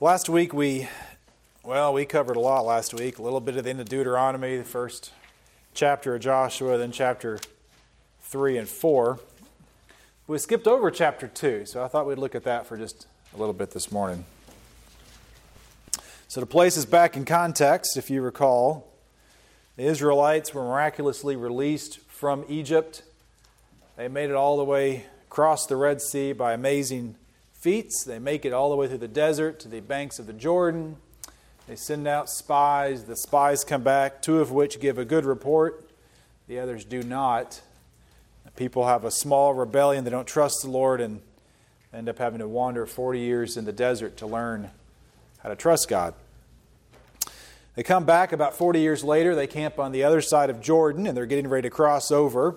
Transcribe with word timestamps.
Last 0.00 0.28
week 0.28 0.54
we, 0.54 0.86
well, 1.64 1.92
we 1.92 2.04
covered 2.04 2.36
a 2.36 2.40
lot 2.40 2.64
last 2.64 2.94
week. 2.94 3.18
A 3.18 3.22
little 3.22 3.40
bit 3.40 3.56
of 3.56 3.64
the 3.64 3.70
end 3.70 3.80
of 3.80 3.88
Deuteronomy, 3.88 4.56
the 4.56 4.62
first 4.62 5.10
chapter 5.74 6.14
of 6.14 6.20
Joshua, 6.20 6.78
then 6.78 6.92
chapter 6.92 7.40
3 8.20 8.58
and 8.58 8.68
4. 8.68 9.18
We 10.28 10.38
skipped 10.38 10.68
over 10.68 10.92
chapter 10.92 11.26
2, 11.26 11.66
so 11.66 11.82
I 11.82 11.88
thought 11.88 12.06
we'd 12.06 12.16
look 12.16 12.36
at 12.36 12.44
that 12.44 12.64
for 12.64 12.76
just 12.76 13.08
a 13.34 13.38
little 13.38 13.52
bit 13.52 13.72
this 13.72 13.90
morning. 13.90 14.24
So 16.28 16.40
to 16.40 16.46
place 16.46 16.78
us 16.78 16.84
back 16.84 17.16
in 17.16 17.24
context, 17.24 17.96
if 17.96 18.08
you 18.08 18.22
recall, 18.22 18.86
the 19.74 19.82
Israelites 19.82 20.54
were 20.54 20.62
miraculously 20.62 21.34
released 21.34 21.98
from 22.02 22.44
Egypt. 22.48 23.02
They 23.96 24.06
made 24.06 24.30
it 24.30 24.36
all 24.36 24.58
the 24.58 24.64
way 24.64 25.06
across 25.26 25.66
the 25.66 25.74
Red 25.74 26.00
Sea 26.00 26.32
by 26.32 26.52
amazing 26.52 27.16
feats. 27.60 28.04
They 28.04 28.18
make 28.18 28.44
it 28.44 28.52
all 28.52 28.70
the 28.70 28.76
way 28.76 28.88
through 28.88 28.98
the 28.98 29.08
desert 29.08 29.60
to 29.60 29.68
the 29.68 29.80
banks 29.80 30.18
of 30.18 30.26
the 30.26 30.32
Jordan. 30.32 30.96
They 31.66 31.76
send 31.76 32.06
out 32.08 32.30
spies. 32.30 33.04
The 33.04 33.16
spies 33.16 33.64
come 33.64 33.82
back, 33.82 34.22
two 34.22 34.40
of 34.40 34.50
which 34.50 34.80
give 34.80 34.98
a 34.98 35.04
good 35.04 35.24
report, 35.24 35.84
the 36.46 36.58
others 36.58 36.84
do 36.84 37.02
not. 37.02 37.60
The 38.44 38.50
people 38.52 38.86
have 38.86 39.04
a 39.04 39.10
small 39.10 39.52
rebellion. 39.52 40.04
They 40.04 40.10
don't 40.10 40.26
trust 40.26 40.62
the 40.62 40.70
Lord 40.70 41.00
and 41.00 41.20
end 41.92 42.08
up 42.08 42.18
having 42.18 42.38
to 42.38 42.48
wander 42.48 42.86
40 42.86 43.20
years 43.20 43.56
in 43.56 43.64
the 43.64 43.72
desert 43.72 44.16
to 44.18 44.26
learn 44.26 44.70
how 45.42 45.50
to 45.50 45.56
trust 45.56 45.88
God. 45.88 46.14
They 47.74 47.82
come 47.82 48.04
back 48.04 48.32
about 48.32 48.56
40 48.56 48.80
years 48.80 49.04
later. 49.04 49.34
They 49.34 49.46
camp 49.46 49.78
on 49.78 49.92
the 49.92 50.04
other 50.04 50.20
side 50.20 50.50
of 50.50 50.60
Jordan 50.60 51.06
and 51.06 51.16
they're 51.16 51.26
getting 51.26 51.48
ready 51.48 51.68
to 51.68 51.70
cross 51.70 52.10
over. 52.10 52.56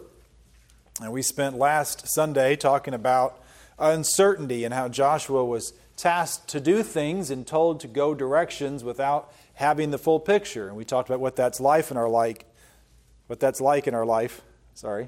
And 1.01 1.11
we 1.11 1.21
spent 1.21 1.57
last 1.57 2.07
Sunday 2.07 2.55
talking 2.55 2.93
about 2.93 3.39
uncertainty 3.79 4.63
and 4.63 4.73
how 4.73 4.87
Joshua 4.87 5.43
was 5.43 5.73
tasked 5.97 6.47
to 6.49 6.59
do 6.59 6.83
things 6.83 7.29
and 7.29 7.45
told 7.45 7.79
to 7.79 7.87
go 7.87 8.13
directions 8.13 8.83
without 8.83 9.33
having 9.55 9.91
the 9.91 9.97
full 9.97 10.19
picture. 10.19 10.67
And 10.67 10.75
we 10.75 10.85
talked 10.85 11.09
about 11.09 11.19
what 11.19 11.35
that's 11.35 11.59
life 11.59 11.91
in 11.91 11.97
our 11.97 12.09
like 12.09 12.45
what 13.31 13.39
that's 13.39 13.61
like 13.61 13.87
in 13.87 13.95
our 13.95 14.05
life, 14.05 14.41
sorry. 14.73 15.07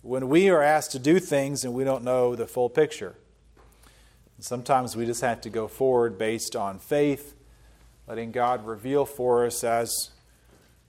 When 0.00 0.30
we 0.30 0.48
are 0.48 0.62
asked 0.62 0.92
to 0.92 0.98
do 0.98 1.18
things 1.18 1.64
and 1.64 1.74
we 1.74 1.84
don't 1.84 2.02
know 2.02 2.34
the 2.34 2.46
full 2.46 2.70
picture. 2.70 3.14
And 4.38 4.42
sometimes 4.42 4.96
we 4.96 5.04
just 5.04 5.20
have 5.20 5.42
to 5.42 5.50
go 5.50 5.68
forward 5.68 6.16
based 6.16 6.56
on 6.56 6.78
faith, 6.78 7.34
letting 8.08 8.32
God 8.32 8.64
reveal 8.64 9.04
for 9.04 9.44
us 9.44 9.62
as 9.64 10.12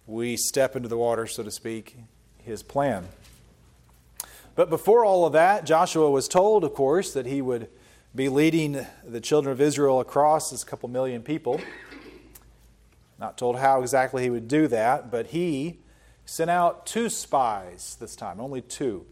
we 0.08 0.38
step 0.38 0.78
into 0.78 0.88
the 0.88 0.98
water, 0.98 1.28
so 1.28 1.44
to 1.44 1.52
speak, 1.52 1.98
his 2.38 2.64
plan. 2.64 3.10
But 4.56 4.70
before 4.70 5.04
all 5.04 5.26
of 5.26 5.34
that, 5.34 5.66
Joshua 5.66 6.10
was 6.12 6.28
told, 6.28 6.64
of 6.64 6.74
course, 6.74 7.14
that 7.14 7.26
he 7.26 7.42
would 7.42 7.70
be 8.14 8.30
leading 8.30 8.86
the 9.04 9.20
children 9.20 9.52
of 9.52 9.60
Israel 9.60 10.00
across 10.00 10.52
this 10.52 10.64
couple 10.64 10.90
million 10.90 11.24
people. 11.24 11.60
Not 13.20 13.38
told 13.38 13.58
how 13.58 13.82
exactly 13.82 14.24
he 14.24 14.30
would 14.30 14.48
do 14.48 14.68
that, 14.68 15.10
but 15.10 15.28
he 15.28 15.80
sent 16.26 16.52
out 16.52 16.86
two 16.86 17.10
spies 17.10 17.98
this 18.00 18.16
time, 18.16 18.40
only 18.40 18.62
two. 18.62 19.06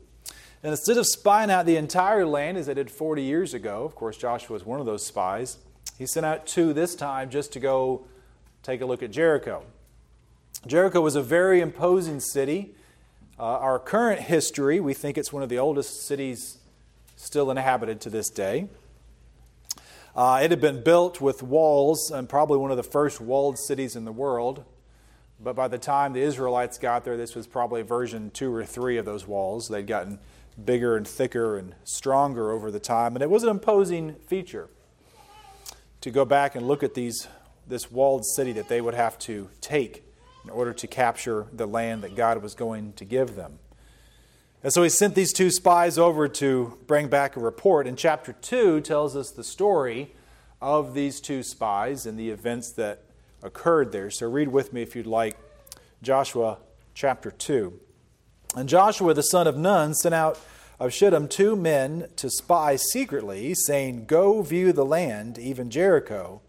And 0.64 0.72
instead 0.72 0.98
of 0.98 1.08
spying 1.08 1.50
out 1.50 1.66
the 1.66 1.78
entire 1.78 2.26
land 2.26 2.58
as 2.58 2.68
they 2.68 2.76
did 2.76 2.92
40 2.92 3.24
years 3.24 3.56
ago, 3.56 3.84
of 3.84 3.96
course, 3.96 4.18
Joshua 4.18 4.54
was 4.54 4.66
one 4.66 4.80
of 4.80 4.86
those 4.86 5.06
spies, 5.06 5.58
he 5.98 6.06
sent 6.06 6.26
out 6.26 6.46
two 6.46 6.74
this 6.74 6.96
time 6.96 7.30
just 7.30 7.54
to 7.54 7.60
go 7.60 8.06
take 8.62 8.82
a 8.82 8.86
look 8.86 9.02
at 9.02 9.12
Jericho. 9.12 9.64
Jericho 10.68 11.02
was 11.02 11.16
a 11.16 11.22
very 11.22 11.62
imposing 11.62 12.20
city. 12.20 12.76
Uh, 13.42 13.58
our 13.58 13.80
current 13.80 14.22
history, 14.22 14.80
we 14.80 14.94
think 14.94 15.18
it's 15.18 15.34
one 15.34 15.42
of 15.42 15.50
the 15.50 15.58
oldest 15.58 16.06
cities 16.06 16.60
still 17.16 17.50
inhabited 17.50 18.00
to 18.00 18.08
this 18.08 18.30
day. 18.30 18.68
Uh, 20.16 20.42
it 20.44 20.52
had 20.52 20.62
been 20.62 20.84
built 20.84 21.20
with 21.20 21.42
walls 21.42 22.12
and 22.12 22.30
probably 22.30 22.60
one 22.60 22.70
of 22.70 22.78
the 22.78 22.84
first 22.84 23.20
walled 23.20 23.58
cities 23.58 23.96
in 23.96 24.06
the 24.06 24.12
world. 24.12 24.64
But 25.40 25.56
by 25.56 25.68
the 25.68 25.80
time 25.80 26.14
the 26.14 26.22
Israelites 26.22 26.78
got 26.78 27.04
there, 27.04 27.18
this 27.18 27.34
was 27.34 27.48
probably 27.48 27.82
version 27.82 28.30
two 28.30 28.54
or 28.54 28.64
three 28.64 28.98
of 28.98 29.06
those 29.06 29.26
walls. 29.26 29.70
They'd 29.70 29.88
gotten 29.88 30.20
bigger 30.64 30.96
and 30.96 31.08
thicker 31.08 31.58
and 31.58 31.74
stronger 31.84 32.52
over 32.52 32.70
the 32.70 32.80
time, 32.80 33.16
and 33.16 33.24
it 33.24 33.30
was 33.32 33.42
an 33.42 33.50
imposing 33.50 34.14
feature 34.28 34.70
to 36.02 36.12
go 36.12 36.26
back 36.26 36.54
and 36.54 36.68
look 36.68 36.84
at 36.84 36.94
these 36.94 37.28
this 37.68 37.90
walled 37.90 38.24
city 38.24 38.52
that 38.52 38.70
they 38.70 38.82
would 38.82 38.94
have 38.94 39.18
to 39.18 39.50
take 39.62 40.04
in 40.44 40.50
order 40.50 40.74
to 40.74 40.88
capture 40.88 41.48
the 41.54 41.66
land 41.66 42.04
that 42.04 42.16
God 42.16 42.42
was 42.42 42.56
going 42.56 42.94
to 42.94 43.06
give 43.06 43.36
them. 43.36 43.60
And 44.64 44.72
so 44.72 44.84
he 44.84 44.90
sent 44.90 45.16
these 45.16 45.34
two 45.34 45.50
spies 45.50 45.98
over 45.98 46.28
to 46.28 46.78
bring 46.86 47.08
back 47.08 47.36
a 47.36 47.40
report. 47.40 47.88
And 47.88 47.98
chapter 47.98 48.34
2 48.34 48.82
tells 48.82 49.16
us 49.16 49.32
the 49.32 49.44
story 49.44 50.14
of 50.62 50.94
these 50.94 51.20
two 51.20 51.42
spies 51.42 52.06
and 52.06 52.18
the 52.18 52.30
events 52.30 52.72
that 52.74 53.04
occurred 53.42 53.92
there. 53.92 54.12
So 54.12 54.30
read 54.30 54.50
with 54.50 54.72
me 54.72 54.84
if 54.84 54.96
you'd 54.96 55.08
like 55.08 55.38
Joshua 56.04 56.60
chapter 56.94 57.32
2. 57.32 57.80
And 58.56 58.70
Joshua 58.70 59.14
the 59.14 59.24
son 59.24 59.48
of 59.48 59.58
Nun 59.58 59.96
sent 59.96 60.14
out 60.14 60.40
of 60.80 60.94
Shittim 60.94 61.28
two 61.28 61.56
men 61.56 62.08
to 62.16 62.30
spy 62.30 62.76
secretly, 62.76 63.54
saying, 63.54 64.06
Go 64.06 64.42
view 64.42 64.74
the 64.74 64.86
land, 64.86 65.38
even 65.38 65.70
Jericho. 65.70 66.42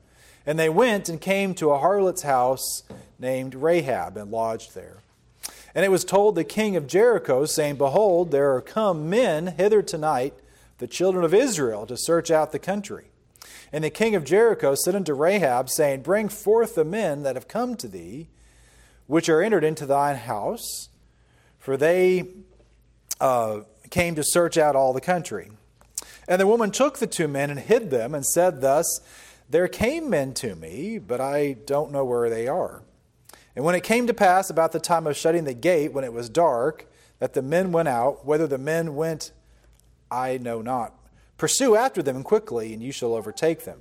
And 0.47 0.59
they 0.59 0.69
went 0.69 1.09
and 1.09 1.21
came 1.21 1.55
to 1.55 1.71
a 1.71 1.79
harlot's 1.79 2.23
house 2.23 2.83
named 3.19 3.55
Rahab 3.55 4.17
and 4.17 4.31
lodged 4.31 4.75
there. 4.75 4.99
And 5.75 5.85
it 5.85 5.91
was 5.91 6.05
told 6.05 6.35
the 6.35 6.45
king 6.45 6.77
of 6.77 6.87
Jericho, 6.87 7.47
saying, 7.47 7.77
Behold, 7.77 8.31
there 8.31 8.55
are 8.55 8.61
come 8.61 9.09
men 9.09 9.55
hither 9.59 9.83
tonight, 9.83 10.35
the 10.79 10.87
children 10.87 11.25
of 11.25 11.33
Israel, 11.33 11.87
to 11.87 11.97
search 11.97 12.31
out 12.31 12.53
the 12.53 12.59
country. 12.59 13.07
And 13.73 13.83
the 13.83 13.91
king 13.91 14.15
of 14.15 14.25
Jericho 14.25 14.75
said 14.75 14.95
unto 14.95 15.15
Rahab, 15.15 15.71
saying, 15.71 16.03
Bring 16.03 16.29
forth 16.29 16.75
the 16.75 16.85
men 16.85 17.23
that 17.23 17.37
have 17.37 17.49
come 17.49 17.75
to 17.77 17.89
thee, 17.89 18.29
which 19.07 19.29
are 19.29 19.43
entered 19.43 19.65
into 19.65 19.87
thine 19.87 20.17
house, 20.17 20.91
for 21.59 21.79
they 21.79 22.29
uh, 23.19 23.61
came 23.89 24.15
to 24.15 24.23
search 24.25 24.59
out 24.59 24.77
all 24.77 24.93
the 24.93 25.01
country. 25.01 25.51
And 26.29 26.41
the 26.41 26.47
woman 26.47 26.71
took 26.71 26.99
the 26.99 27.07
two 27.07 27.29
men 27.29 27.51
and 27.51 27.59
hid 27.59 27.91
them, 27.91 28.15
and 28.15 28.27
said 28.27 28.61
thus, 28.61 29.01
There 29.53 29.69
came 29.69 30.09
men 30.09 30.33
to 30.35 30.57
me, 30.57 30.99
but 30.99 31.21
I 31.21 31.53
don't 31.67 31.93
know 31.93 32.07
where 32.07 32.31
they 32.31 32.49
are. 32.49 32.85
And 33.55 33.67
when 33.67 33.75
it 33.75 33.83
came 33.83 34.07
to 34.07 34.15
pass 34.15 34.49
about 34.49 34.73
the 34.73 34.81
time 34.81 35.07
of 35.07 35.15
shutting 35.15 35.45
the 35.45 35.53
gate, 35.53 35.93
when 35.93 36.05
it 36.05 36.13
was 36.15 36.31
dark, 36.31 36.91
that 37.19 37.35
the 37.35 37.43
men 37.43 37.71
went 37.71 37.89
out, 37.89 38.25
whether 38.25 38.47
the 38.47 38.57
men 38.57 38.95
went, 38.95 39.31
I 40.11 40.39
know 40.39 40.63
not. 40.63 40.95
Pursue 41.37 41.77
after 41.77 42.03
them 42.03 42.23
quickly, 42.23 42.73
and 42.73 42.83
you 42.83 42.93
shall 42.93 43.13
overtake 43.13 43.67
them. 43.67 43.81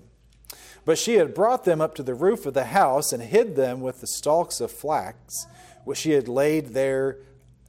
But 0.84 0.98
she 0.98 1.14
had 1.14 1.34
brought 1.34 1.64
them 1.64 1.80
up 1.80 1.96
to 1.96 2.04
the 2.04 2.16
roof 2.16 2.46
of 2.46 2.54
the 2.54 2.66
house 2.66 3.14
and 3.14 3.24
hid 3.24 3.56
them 3.56 3.80
with 3.80 4.02
the 4.02 4.08
stalks 4.08 4.60
of 4.60 4.72
flax, 4.72 5.48
which 5.86 6.00
she 6.00 6.12
had 6.12 6.28
laid 6.28 6.74
there 6.74 7.20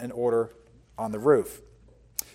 in 0.00 0.10
order 0.10 0.50
on 0.98 1.12
the 1.12 1.20
roof. 1.20 1.60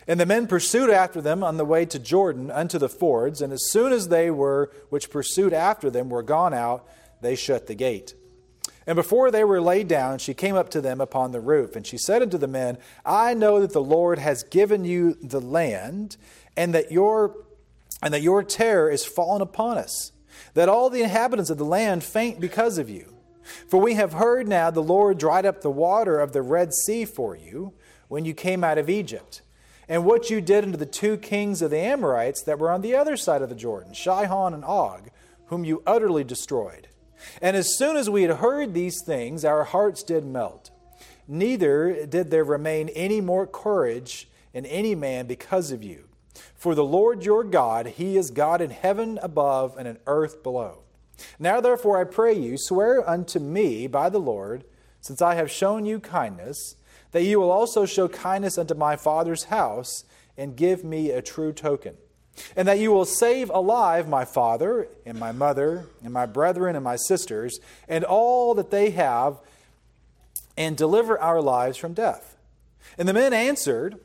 And 0.08 0.20
the 0.20 0.26
men 0.26 0.48
pursued 0.48 0.90
after 0.90 1.22
them 1.22 1.44
on 1.44 1.58
the 1.58 1.66
way 1.66 1.86
to 1.86 2.00
Jordan 2.00 2.50
unto 2.50 2.78
the 2.78 2.90
fords, 2.90 3.42
and 3.42 3.52
as 3.52 3.70
soon 3.70 3.92
as 3.92 4.08
they 4.08 4.32
were 4.32 4.72
which 4.90 5.10
pursued 5.10 5.54
after 5.54 5.90
them 5.90 6.10
were 6.10 6.24
gone 6.24 6.54
out, 6.54 6.88
they 7.22 7.36
shut 7.36 7.68
the 7.68 7.76
gate. 7.76 8.16
And 8.86 8.96
before 8.96 9.32
they 9.32 9.44
were 9.44 9.60
laid 9.60 9.90
down, 9.90 10.20
she 10.20 10.34
came 10.34 10.56
up 10.56 10.70
to 10.70 10.80
them 10.80 11.02
upon 11.02 11.34
the 11.34 11.42
roof, 11.42 11.76
and 11.76 11.86
she 11.86 11.98
said 11.98 12.22
unto 12.22 12.38
the 12.38 12.48
men, 12.48 12.78
I 13.06 13.34
know 13.34 13.60
that 13.60 13.74
the 13.74 13.84
Lord 13.84 14.18
has 14.18 14.44
given 14.44 14.86
you 14.86 15.18
the 15.22 15.42
land, 15.42 16.16
and 16.56 16.74
that 16.74 16.92
your 16.92 17.36
and 18.02 18.14
that 18.14 18.22
your 18.22 18.44
terror 18.44 18.90
is 18.92 19.06
fallen 19.06 19.42
upon 19.42 19.78
us, 19.78 20.12
that 20.54 20.70
all 20.70 20.90
the 20.90 21.02
inhabitants 21.02 21.50
of 21.50 21.58
the 21.58 21.66
land 21.66 22.04
faint 22.04 22.40
because 22.40 22.78
of 22.78 22.90
you. 22.90 23.16
For 23.68 23.82
we 23.82 23.96
have 23.96 24.14
heard 24.14 24.48
now 24.48 24.70
the 24.70 24.84
Lord 24.84 25.18
dried 25.18 25.46
up 25.46 25.62
the 25.62 25.72
water 25.72 26.20
of 26.20 26.32
the 26.32 26.42
Red 26.42 26.74
Sea 26.74 27.06
for 27.06 27.36
you 27.36 27.74
when 28.08 28.24
you 28.24 28.34
came 28.34 28.64
out 28.64 28.78
of 28.78 28.90
Egypt, 28.90 29.42
and 29.90 30.06
what 30.06 30.30
you 30.30 30.42
did 30.42 30.64
unto 30.64 30.78
the 30.78 30.86
two 30.86 31.18
kings 31.18 31.62
of 31.62 31.72
the 31.72 31.80
Amorites 31.80 32.42
that 32.44 32.60
were 32.60 32.72
on 32.72 32.82
the 32.82 32.96
other 32.96 33.16
side 33.16 33.42
of 33.42 33.50
the 33.50 33.56
Jordan, 33.56 33.94
Sihon 33.94 34.54
and 34.54 34.66
Og, 34.66 35.10
whom 35.46 35.64
you 35.64 35.82
utterly 35.86 36.24
destroyed. 36.24 36.90
And 37.42 37.56
as 37.56 37.78
soon 37.78 37.96
as 37.98 38.10
we 38.10 38.24
had 38.24 38.38
heard 38.38 38.74
these 38.74 39.02
things, 39.06 39.46
our 39.46 39.64
hearts 39.64 40.04
did 40.04 40.26
melt. 40.26 40.72
Neither 41.28 42.06
did 42.06 42.32
there 42.32 42.44
remain 42.44 42.90
any 42.90 43.22
more 43.22 43.48
courage 43.48 44.30
in 44.54 44.66
any 44.66 44.96
man 44.96 45.28
because 45.28 45.72
of 45.72 45.84
you. 45.84 46.06
For 46.56 46.76
the 46.76 46.84
Lord 46.84 47.24
your 47.24 47.44
God, 47.44 47.88
He 47.88 48.18
is 48.18 48.32
God 48.32 48.62
in 48.62 48.70
heaven 48.70 49.20
above 49.22 49.76
and 49.78 49.88
in 49.88 49.98
earth 50.06 50.44
below. 50.44 50.84
Now 51.40 51.60
therefore 51.62 52.00
I 52.00 52.04
pray 52.04 52.34
you, 52.34 52.58
swear 52.58 53.08
unto 53.08 53.40
me 53.40 53.88
by 53.88 54.10
the 54.10 54.20
Lord, 54.20 54.64
since 55.02 55.22
I 55.22 55.36
have 55.36 55.52
shown 55.52 55.86
you 55.86 56.00
kindness, 56.00 56.76
that 57.12 57.24
you 57.24 57.40
will 57.40 57.52
also 57.52 57.86
show 57.86 58.08
kindness 58.08 58.58
unto 58.58 58.74
my 58.74 58.96
father's 58.96 59.46
house, 59.46 60.04
and 60.38 60.56
give 60.56 60.84
me 60.84 61.10
a 61.10 61.22
true 61.22 61.52
token 61.52 61.96
and 62.56 62.68
that 62.68 62.80
you 62.80 62.92
will 62.92 63.06
save 63.06 63.50
alive 63.50 64.08
my 64.08 64.26
father 64.26 64.88
and 65.06 65.20
my 65.20 65.32
mother 65.32 65.88
and 66.04 66.14
my 66.14 66.26
brethren 66.26 66.76
and 66.76 66.84
my 66.84 66.96
sisters 66.96 67.60
and 67.88 68.04
all 68.04 68.54
that 68.54 68.72
they 68.72 68.92
have, 68.92 69.40
and 70.58 70.76
deliver 70.76 71.20
our 71.20 71.42
lives 71.42 71.78
from 71.78 71.94
death. 71.94 72.36
And 72.98 73.08
the 73.08 73.14
men 73.14 73.34
answered, 73.34 74.00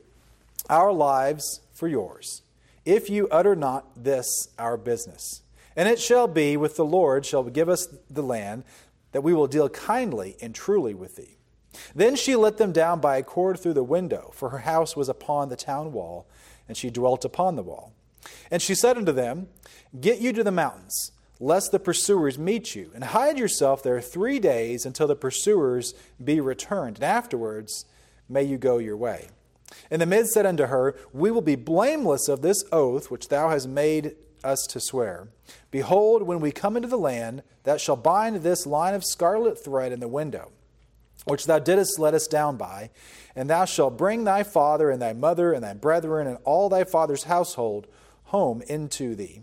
Our 0.69 0.91
lives 0.91 1.61
for 1.73 1.87
yours, 1.87 2.41
if 2.85 3.09
you 3.09 3.27
utter 3.29 3.55
not 3.55 4.03
this 4.03 4.49
our 4.59 4.77
business. 4.77 5.41
And 5.75 5.89
it 5.89 5.99
shall 5.99 6.27
be 6.27 6.55
with 6.55 6.75
the 6.75 6.85
Lord 6.85 7.25
shall 7.25 7.43
give 7.43 7.69
us 7.69 7.87
the 8.09 8.21
land, 8.21 8.63
that 9.11 9.23
we 9.23 9.33
will 9.33 9.47
deal 9.47 9.69
kindly 9.69 10.35
and 10.41 10.53
truly 10.53 10.93
with 10.93 11.15
thee. 11.15 11.37
Then 11.95 12.15
she 12.15 12.35
let 12.35 12.57
them 12.57 12.71
down 12.71 12.99
by 12.99 13.17
a 13.17 13.23
cord 13.23 13.59
through 13.59 13.73
the 13.73 13.83
window, 13.83 14.31
for 14.33 14.49
her 14.49 14.59
house 14.59 14.95
was 14.95 15.09
upon 15.09 15.49
the 15.49 15.55
town 15.55 15.91
wall, 15.91 16.27
and 16.67 16.77
she 16.77 16.89
dwelt 16.89 17.25
upon 17.25 17.55
the 17.55 17.63
wall. 17.63 17.93
And 18.51 18.61
she 18.61 18.75
said 18.75 18.97
unto 18.97 19.11
them, 19.11 19.47
Get 19.99 20.19
you 20.19 20.33
to 20.33 20.43
the 20.43 20.51
mountains, 20.51 21.11
lest 21.39 21.71
the 21.71 21.79
pursuers 21.79 22.39
meet 22.39 22.75
you, 22.75 22.91
and 22.93 23.03
hide 23.03 23.37
yourself 23.37 23.83
there 23.83 24.01
three 24.01 24.39
days 24.39 24.85
until 24.85 25.07
the 25.07 25.15
pursuers 25.15 25.93
be 26.23 26.39
returned, 26.39 26.97
and 26.97 27.03
afterwards 27.03 27.85
may 28.29 28.43
you 28.43 28.57
go 28.57 28.77
your 28.77 28.97
way. 28.97 29.29
And 29.89 30.01
the 30.01 30.05
mid 30.05 30.27
said 30.27 30.45
unto 30.45 30.67
her, 30.67 30.95
We 31.11 31.31
will 31.31 31.41
be 31.41 31.55
blameless 31.55 32.27
of 32.27 32.41
this 32.41 32.63
oath 32.71 33.09
which 33.09 33.29
thou 33.29 33.49
hast 33.49 33.67
made 33.67 34.15
us 34.43 34.65
to 34.69 34.79
swear. 34.79 35.29
Behold, 35.71 36.23
when 36.23 36.39
we 36.39 36.51
come 36.51 36.75
into 36.75 36.87
the 36.87 36.97
land, 36.97 37.43
thou 37.63 37.77
shalt 37.77 38.03
bind 38.03 38.37
this 38.37 38.65
line 38.65 38.93
of 38.93 39.03
scarlet 39.03 39.63
thread 39.63 39.91
in 39.91 39.99
the 39.99 40.07
window, 40.07 40.51
which 41.25 41.45
thou 41.45 41.59
didst 41.59 41.99
let 41.99 42.13
us 42.13 42.27
down 42.27 42.57
by, 42.57 42.89
and 43.35 43.49
thou 43.49 43.65
shalt 43.65 43.97
bring 43.97 44.23
thy 44.23 44.43
father 44.43 44.89
and 44.89 45.01
thy 45.01 45.13
mother 45.13 45.53
and 45.53 45.63
thy 45.63 45.73
brethren 45.73 46.27
and 46.27 46.37
all 46.43 46.69
thy 46.69 46.83
father's 46.83 47.23
household 47.23 47.87
home 48.25 48.61
into 48.67 49.15
thee. 49.15 49.41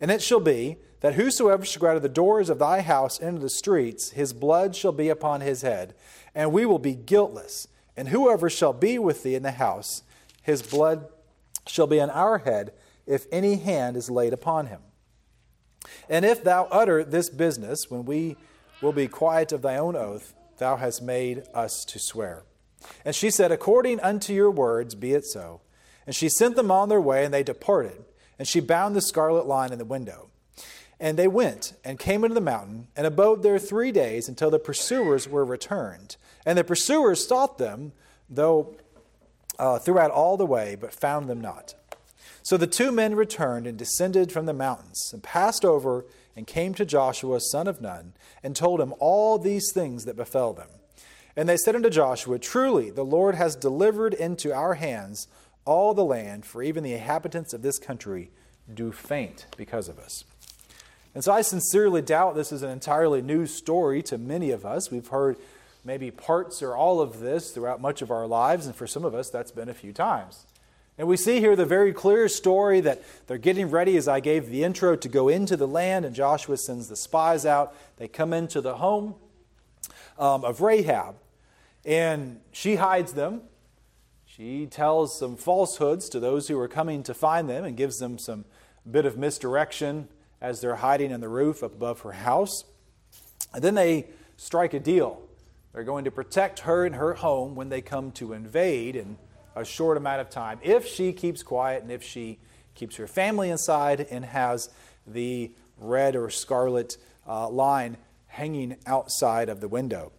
And 0.00 0.10
it 0.10 0.22
shall 0.22 0.40
be 0.40 0.76
that 1.00 1.14
whosoever 1.14 1.64
shall 1.64 1.80
go 1.80 1.88
out 1.88 1.96
of 1.96 2.02
the 2.02 2.08
doors 2.08 2.50
of 2.50 2.58
thy 2.58 2.80
house 2.80 3.18
into 3.18 3.40
the 3.40 3.50
streets, 3.50 4.10
his 4.10 4.32
blood 4.32 4.74
shall 4.74 4.92
be 4.92 5.08
upon 5.08 5.40
his 5.40 5.62
head, 5.62 5.94
and 6.34 6.52
we 6.52 6.66
will 6.66 6.78
be 6.78 6.94
guiltless. 6.94 7.68
And 7.96 8.08
whoever 8.08 8.48
shall 8.48 8.72
be 8.72 8.98
with 8.98 9.22
thee 9.22 9.34
in 9.34 9.42
the 9.42 9.52
house, 9.52 10.02
his 10.42 10.62
blood 10.62 11.08
shall 11.66 11.86
be 11.86 12.00
on 12.00 12.10
our 12.10 12.38
head 12.38 12.72
if 13.06 13.26
any 13.32 13.56
hand 13.56 13.96
is 13.96 14.10
laid 14.10 14.32
upon 14.32 14.66
him. 14.66 14.80
And 16.08 16.24
if 16.24 16.44
thou 16.44 16.68
utter 16.70 17.02
this 17.04 17.28
business, 17.28 17.90
when 17.90 18.04
we 18.04 18.36
will 18.80 18.92
be 18.92 19.08
quiet 19.08 19.52
of 19.52 19.62
thy 19.62 19.76
own 19.76 19.96
oath, 19.96 20.34
thou 20.58 20.76
hast 20.76 21.02
made 21.02 21.44
us 21.54 21.84
to 21.86 21.98
swear. 21.98 22.44
And 23.04 23.14
she 23.14 23.30
said, 23.30 23.50
According 23.50 24.00
unto 24.00 24.32
your 24.32 24.50
words, 24.50 24.94
be 24.94 25.12
it 25.12 25.24
so. 25.24 25.60
And 26.06 26.14
she 26.14 26.28
sent 26.28 26.56
them 26.56 26.70
on 26.70 26.88
their 26.88 27.00
way, 27.00 27.24
and 27.24 27.34
they 27.34 27.42
departed. 27.42 28.04
And 28.38 28.46
she 28.46 28.60
bound 28.60 28.94
the 28.94 29.00
scarlet 29.00 29.46
line 29.46 29.72
in 29.72 29.78
the 29.78 29.84
window. 29.84 30.30
And 31.00 31.16
they 31.16 31.28
went 31.28 31.74
and 31.84 31.98
came 31.98 32.24
into 32.24 32.34
the 32.34 32.40
mountain 32.40 32.88
and 32.96 33.06
abode 33.06 33.42
there 33.42 33.58
three 33.58 33.92
days 33.92 34.28
until 34.28 34.50
the 34.50 34.58
pursuers 34.58 35.28
were 35.28 35.44
returned. 35.44 36.16
And 36.44 36.58
the 36.58 36.64
pursuers 36.64 37.26
sought 37.26 37.58
them, 37.58 37.92
though 38.28 38.76
uh, 39.58 39.78
throughout 39.78 40.10
all 40.10 40.36
the 40.36 40.46
way, 40.46 40.76
but 40.80 40.92
found 40.92 41.28
them 41.28 41.40
not. 41.40 41.74
So 42.42 42.56
the 42.56 42.66
two 42.66 42.90
men 42.90 43.14
returned 43.14 43.66
and 43.66 43.76
descended 43.76 44.32
from 44.32 44.46
the 44.46 44.54
mountains 44.54 45.10
and 45.12 45.22
passed 45.22 45.64
over 45.64 46.06
and 46.38 46.46
came 46.46 46.72
to 46.72 46.86
Joshua, 46.86 47.40
son 47.40 47.66
of 47.66 47.80
Nun, 47.80 48.12
and 48.44 48.54
told 48.54 48.80
him 48.80 48.94
all 49.00 49.38
these 49.38 49.72
things 49.72 50.04
that 50.04 50.14
befell 50.14 50.52
them. 50.52 50.68
And 51.34 51.48
they 51.48 51.56
said 51.56 51.74
unto 51.74 51.90
Joshua, 51.90 52.38
Truly, 52.38 52.90
the 52.90 53.04
Lord 53.04 53.34
has 53.34 53.56
delivered 53.56 54.14
into 54.14 54.54
our 54.54 54.74
hands 54.74 55.26
all 55.64 55.94
the 55.94 56.04
land, 56.04 56.46
for 56.46 56.62
even 56.62 56.84
the 56.84 56.92
inhabitants 56.92 57.52
of 57.52 57.62
this 57.62 57.80
country 57.80 58.30
do 58.72 58.92
faint 58.92 59.46
because 59.56 59.88
of 59.88 59.98
us. 59.98 60.22
And 61.12 61.24
so 61.24 61.32
I 61.32 61.40
sincerely 61.40 62.02
doubt 62.02 62.36
this 62.36 62.52
is 62.52 62.62
an 62.62 62.70
entirely 62.70 63.20
new 63.20 63.44
story 63.44 64.00
to 64.04 64.16
many 64.16 64.52
of 64.52 64.64
us. 64.64 64.92
We've 64.92 65.08
heard 65.08 65.38
maybe 65.84 66.12
parts 66.12 66.62
or 66.62 66.76
all 66.76 67.00
of 67.00 67.18
this 67.18 67.50
throughout 67.50 67.80
much 67.80 68.00
of 68.00 68.12
our 68.12 68.28
lives, 68.28 68.66
and 68.66 68.76
for 68.76 68.86
some 68.86 69.04
of 69.04 69.12
us, 69.12 69.28
that's 69.28 69.50
been 69.50 69.68
a 69.68 69.74
few 69.74 69.92
times. 69.92 70.46
And 70.98 71.06
we 71.06 71.16
see 71.16 71.38
here 71.38 71.54
the 71.54 71.64
very 71.64 71.92
clear 71.92 72.28
story 72.28 72.80
that 72.80 73.02
they're 73.28 73.38
getting 73.38 73.70
ready, 73.70 73.96
as 73.96 74.08
I 74.08 74.18
gave 74.18 74.50
the 74.50 74.64
intro, 74.64 74.96
to 74.96 75.08
go 75.08 75.28
into 75.28 75.56
the 75.56 75.68
land, 75.68 76.04
and 76.04 76.14
Joshua 76.14 76.56
sends 76.56 76.88
the 76.88 76.96
spies 76.96 77.46
out. 77.46 77.72
They 77.96 78.08
come 78.08 78.32
into 78.32 78.60
the 78.60 78.74
home 78.76 79.14
um, 80.18 80.44
of 80.44 80.60
Rahab, 80.60 81.14
and 81.84 82.40
she 82.50 82.74
hides 82.74 83.12
them. 83.12 83.42
She 84.26 84.66
tells 84.66 85.16
some 85.16 85.36
falsehoods 85.36 86.08
to 86.10 86.20
those 86.20 86.48
who 86.48 86.58
are 86.58 86.68
coming 86.68 87.04
to 87.04 87.14
find 87.14 87.48
them 87.48 87.64
and 87.64 87.76
gives 87.76 87.98
them 87.98 88.18
some 88.18 88.44
bit 88.90 89.06
of 89.06 89.16
misdirection 89.16 90.08
as 90.40 90.60
they're 90.60 90.76
hiding 90.76 91.10
in 91.10 91.20
the 91.20 91.28
roof 91.28 91.62
up 91.62 91.74
above 91.74 92.00
her 92.00 92.12
house. 92.12 92.64
And 93.54 93.62
then 93.62 93.74
they 93.74 94.06
strike 94.36 94.74
a 94.74 94.80
deal. 94.80 95.22
They're 95.72 95.84
going 95.84 96.04
to 96.04 96.10
protect 96.10 96.60
her 96.60 96.84
and 96.84 96.94
her 96.96 97.14
home 97.14 97.54
when 97.54 97.68
they 97.68 97.80
come 97.80 98.10
to 98.12 98.32
invade. 98.32 98.96
And 98.96 99.16
a 99.60 99.64
short 99.64 99.96
amount 99.96 100.20
of 100.20 100.30
time 100.30 100.58
if 100.62 100.86
she 100.86 101.12
keeps 101.12 101.42
quiet 101.42 101.82
and 101.82 101.92
if 101.92 102.02
she 102.02 102.38
keeps 102.74 102.96
her 102.96 103.06
family 103.06 103.50
inside 103.50 104.06
and 104.10 104.24
has 104.24 104.70
the 105.06 105.50
red 105.78 106.16
or 106.16 106.30
scarlet 106.30 106.96
uh, 107.26 107.48
line 107.48 107.96
hanging 108.26 108.76
outside 108.86 109.48
of 109.48 109.60
the 109.60 109.68
window. 109.68 110.12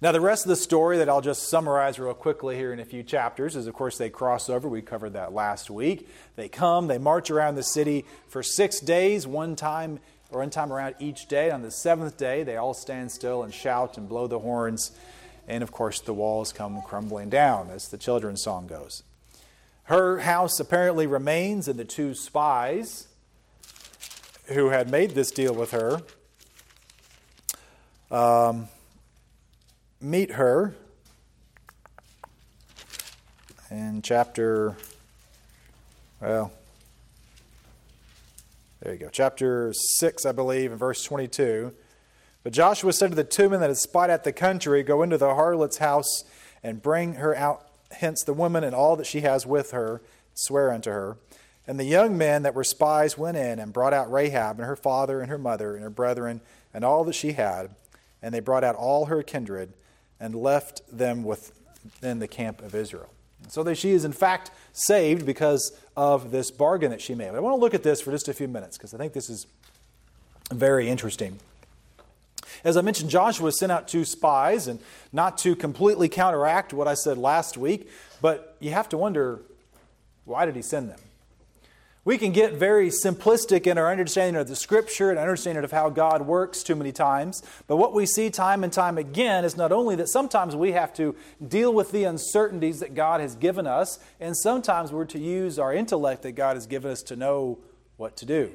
Now, 0.00 0.12
the 0.12 0.20
rest 0.20 0.44
of 0.44 0.48
the 0.48 0.56
story 0.56 0.98
that 0.98 1.08
I'll 1.08 1.20
just 1.20 1.48
summarize 1.48 1.98
real 1.98 2.14
quickly 2.14 2.56
here 2.56 2.72
in 2.72 2.80
a 2.80 2.84
few 2.84 3.02
chapters 3.02 3.56
is, 3.56 3.66
of 3.66 3.74
course, 3.74 3.98
they 3.98 4.10
cross 4.10 4.48
over. 4.48 4.68
We 4.68 4.82
covered 4.82 5.12
that 5.12 5.32
last 5.32 5.70
week. 5.70 6.08
They 6.36 6.48
come, 6.48 6.86
they 6.86 6.98
march 6.98 7.30
around 7.30 7.54
the 7.54 7.62
city 7.62 8.04
for 8.28 8.42
six 8.42 8.80
days, 8.80 9.26
one 9.26 9.54
time 9.54 10.00
or 10.30 10.40
one 10.40 10.50
time 10.50 10.72
around 10.72 10.96
each 10.98 11.26
day. 11.28 11.50
On 11.50 11.62
the 11.62 11.70
seventh 11.70 12.16
day, 12.16 12.42
they 12.42 12.56
all 12.56 12.74
stand 12.74 13.12
still 13.12 13.42
and 13.42 13.52
shout 13.52 13.96
and 13.98 14.08
blow 14.08 14.26
the 14.26 14.38
horns 14.38 14.92
and 15.48 15.62
of 15.62 15.72
course, 15.72 16.00
the 16.00 16.14
walls 16.14 16.52
come 16.52 16.80
crumbling 16.82 17.30
down, 17.30 17.70
as 17.70 17.88
the 17.88 17.98
children's 17.98 18.42
song 18.42 18.66
goes. 18.66 19.02
Her 19.84 20.20
house 20.20 20.60
apparently 20.60 21.06
remains, 21.06 21.68
and 21.68 21.78
the 21.78 21.84
two 21.84 22.14
spies 22.14 23.08
who 24.46 24.70
had 24.70 24.90
made 24.90 25.10
this 25.10 25.30
deal 25.30 25.54
with 25.54 25.72
her 25.72 26.02
um, 28.10 28.68
meet 30.00 30.32
her 30.32 30.74
in 33.70 34.02
chapter, 34.02 34.76
well, 36.20 36.52
there 38.80 38.92
you 38.92 38.98
go, 38.98 39.08
chapter 39.10 39.72
6, 39.72 40.26
I 40.26 40.32
believe, 40.32 40.72
in 40.72 40.78
verse 40.78 41.02
22. 41.04 41.72
But 42.42 42.52
Joshua 42.52 42.92
said 42.92 43.10
to 43.10 43.16
the 43.16 43.24
two 43.24 43.48
men 43.48 43.60
that 43.60 43.70
had 43.70 43.76
spied 43.76 44.10
out 44.10 44.24
the 44.24 44.32
country, 44.32 44.82
Go 44.82 45.02
into 45.02 45.16
the 45.16 45.34
harlot's 45.34 45.78
house 45.78 46.24
and 46.62 46.82
bring 46.82 47.14
her 47.14 47.34
out 47.36 47.66
hence 47.92 48.22
the 48.24 48.32
woman 48.32 48.64
and 48.64 48.74
all 48.74 48.96
that 48.96 49.06
she 49.06 49.20
has 49.20 49.46
with 49.46 49.70
her, 49.72 50.02
swear 50.34 50.72
unto 50.72 50.90
her. 50.90 51.18
And 51.66 51.78
the 51.78 51.84
young 51.84 52.18
men 52.18 52.42
that 52.42 52.54
were 52.54 52.64
spies 52.64 53.16
went 53.16 53.36
in 53.36 53.58
and 53.58 53.72
brought 53.72 53.92
out 53.92 54.10
Rahab 54.10 54.58
and 54.58 54.66
her 54.66 54.76
father 54.76 55.20
and 55.20 55.30
her 55.30 55.38
mother 55.38 55.74
and 55.74 55.82
her 55.82 55.90
brethren 55.90 56.40
and 56.74 56.84
all 56.84 57.04
that 57.04 57.14
she 57.14 57.32
had. 57.32 57.74
And 58.20 58.34
they 58.34 58.40
brought 58.40 58.64
out 58.64 58.74
all 58.74 59.06
her 59.06 59.22
kindred 59.22 59.72
and 60.18 60.34
left 60.34 60.82
them 60.90 61.22
within 61.22 62.18
the 62.18 62.28
camp 62.28 62.62
of 62.62 62.74
Israel. 62.74 63.10
So 63.48 63.62
that 63.64 63.76
she 63.76 63.90
is 63.90 64.04
in 64.04 64.12
fact 64.12 64.50
saved 64.72 65.26
because 65.26 65.76
of 65.96 66.30
this 66.30 66.50
bargain 66.50 66.90
that 66.90 67.00
she 67.00 67.14
made. 67.14 67.30
But 67.30 67.36
I 67.36 67.40
want 67.40 67.56
to 67.56 67.60
look 67.60 67.74
at 67.74 67.82
this 67.82 68.00
for 68.00 68.10
just 68.10 68.28
a 68.28 68.32
few 68.32 68.48
minutes 68.48 68.76
because 68.76 68.94
I 68.94 68.98
think 68.98 69.12
this 69.12 69.28
is 69.28 69.46
very 70.50 70.88
interesting. 70.88 71.38
As 72.64 72.76
I 72.76 72.80
mentioned, 72.80 73.10
Joshua 73.10 73.50
sent 73.52 73.72
out 73.72 73.88
two 73.88 74.04
spies, 74.04 74.68
and 74.68 74.80
not 75.12 75.38
to 75.38 75.56
completely 75.56 76.08
counteract 76.08 76.72
what 76.72 76.86
I 76.86 76.94
said 76.94 77.18
last 77.18 77.56
week, 77.56 77.90
but 78.20 78.56
you 78.60 78.70
have 78.70 78.88
to 78.90 78.98
wonder 78.98 79.40
why 80.24 80.46
did 80.46 80.54
he 80.54 80.62
send 80.62 80.88
them? 80.90 80.98
We 82.04 82.18
can 82.18 82.32
get 82.32 82.54
very 82.54 82.88
simplistic 82.88 83.64
in 83.64 83.78
our 83.78 83.88
understanding 83.88 84.40
of 84.40 84.48
the 84.48 84.56
Scripture 84.56 85.10
and 85.10 85.20
understanding 85.20 85.62
of 85.62 85.70
how 85.70 85.88
God 85.88 86.22
works 86.22 86.64
too 86.64 86.74
many 86.74 86.90
times. 86.90 87.44
But 87.68 87.76
what 87.76 87.94
we 87.94 88.06
see 88.06 88.28
time 88.28 88.64
and 88.64 88.72
time 88.72 88.98
again 88.98 89.44
is 89.44 89.56
not 89.56 89.70
only 89.70 89.94
that 89.94 90.08
sometimes 90.08 90.56
we 90.56 90.72
have 90.72 90.92
to 90.94 91.14
deal 91.46 91.72
with 91.72 91.92
the 91.92 92.02
uncertainties 92.02 92.80
that 92.80 92.96
God 92.96 93.20
has 93.20 93.36
given 93.36 93.68
us, 93.68 94.00
and 94.18 94.36
sometimes 94.36 94.90
we're 94.90 95.04
to 95.06 95.18
use 95.18 95.60
our 95.60 95.72
intellect 95.72 96.22
that 96.22 96.32
God 96.32 96.56
has 96.56 96.66
given 96.66 96.90
us 96.90 97.02
to 97.02 97.14
know 97.14 97.58
what 97.98 98.16
to 98.16 98.26
do. 98.26 98.50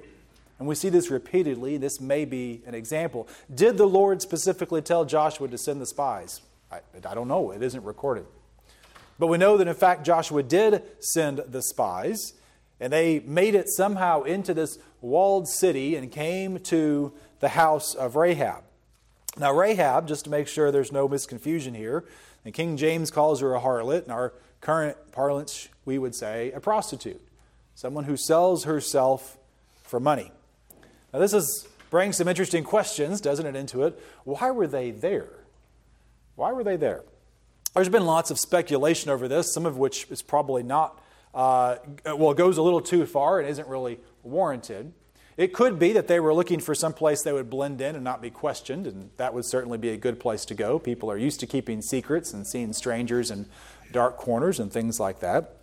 And 0.59 0.67
we 0.67 0.75
see 0.75 0.89
this 0.89 1.11
repeatedly. 1.11 1.77
This 1.77 2.01
may 2.01 2.25
be 2.25 2.63
an 2.65 2.73
example. 2.73 3.27
Did 3.53 3.77
the 3.77 3.85
Lord 3.85 4.21
specifically 4.21 4.81
tell 4.81 5.05
Joshua 5.05 5.47
to 5.47 5.57
send 5.57 5.79
the 5.79 5.85
spies? 5.85 6.41
I, 6.71 6.79
I, 7.07 7.13
don't 7.13 7.27
know. 7.27 7.51
It 7.51 7.61
isn't 7.61 7.83
recorded. 7.83 8.25
But 9.19 9.27
we 9.27 9.37
know 9.37 9.57
that, 9.57 9.67
in 9.67 9.73
fact, 9.75 10.05
Joshua 10.05 10.43
did 10.43 10.83
send 10.99 11.39
the 11.47 11.61
spies, 11.61 12.33
and 12.79 12.91
they 12.91 13.19
made 13.19 13.55
it 13.55 13.69
somehow 13.69 14.23
into 14.23 14.53
this 14.53 14.77
walled 15.01 15.47
city 15.47 15.95
and 15.95 16.11
came 16.11 16.59
to 16.59 17.13
the 17.39 17.49
house 17.49 17.93
of 17.95 18.15
Rahab. 18.15 18.63
Now, 19.37 19.53
Rahab, 19.53 20.07
just 20.07 20.23
to 20.25 20.31
make 20.31 20.47
sure 20.47 20.71
there's 20.71 20.91
no 20.91 21.07
misconfusion 21.07 21.75
here, 21.75 22.05
and 22.43 22.53
King 22.53 22.77
James 22.77 23.11
calls 23.11 23.41
her 23.41 23.53
a 23.53 23.61
harlot. 23.61 24.05
In 24.05 24.11
our 24.11 24.33
current 24.61 24.97
parlance, 25.11 25.69
we 25.85 25.97
would 25.97 26.15
say 26.15 26.51
a 26.51 26.59
prostitute, 26.59 27.21
someone 27.75 28.05
who 28.05 28.17
sells 28.17 28.63
herself 28.63 29.37
for 29.83 29.99
money. 29.99 30.31
Now, 31.13 31.19
this 31.19 31.33
is, 31.33 31.67
brings 31.89 32.17
some 32.17 32.27
interesting 32.27 32.63
questions, 32.63 33.21
doesn't 33.21 33.45
it, 33.45 33.55
into 33.55 33.83
it? 33.83 33.99
Why 34.23 34.51
were 34.51 34.67
they 34.67 34.91
there? 34.91 35.29
Why 36.35 36.51
were 36.51 36.63
they 36.63 36.75
there? 36.75 37.03
There's 37.73 37.89
been 37.89 38.05
lots 38.05 38.31
of 38.31 38.39
speculation 38.39 39.09
over 39.11 39.27
this, 39.27 39.53
some 39.53 39.65
of 39.65 39.77
which 39.77 40.07
is 40.09 40.21
probably 40.21 40.63
not, 40.63 41.01
uh, 41.33 41.77
well, 42.05 42.33
goes 42.33 42.57
a 42.57 42.61
little 42.61 42.81
too 42.81 43.05
far 43.05 43.39
and 43.39 43.47
isn't 43.47 43.67
really 43.67 43.99
warranted. 44.23 44.93
It 45.37 45.53
could 45.53 45.77
be 45.77 45.93
that 45.93 46.07
they 46.07 46.19
were 46.19 46.33
looking 46.33 46.59
for 46.59 46.73
some 46.73 46.93
place 46.93 47.21
they 47.21 47.31
would 47.31 47.49
blend 47.49 47.79
in 47.79 47.93
and 47.93 48.03
not 48.03 48.21
be 48.21 48.31
questioned, 48.31 48.87
and 48.87 49.11
that 49.17 49.35
would 49.35 49.45
certainly 49.45 49.77
be 49.77 49.89
a 49.89 49.97
good 49.97 50.19
place 50.19 50.43
to 50.45 50.55
go. 50.55 50.79
People 50.79 51.11
are 51.11 51.17
used 51.17 51.39
to 51.41 51.45
keeping 51.45 51.83
secrets 51.83 52.33
and 52.33 52.47
seeing 52.47 52.73
strangers 52.73 53.29
in 53.29 53.45
dark 53.91 54.17
corners 54.17 54.59
and 54.59 54.73
things 54.73 54.99
like 54.99 55.19
that. 55.19 55.56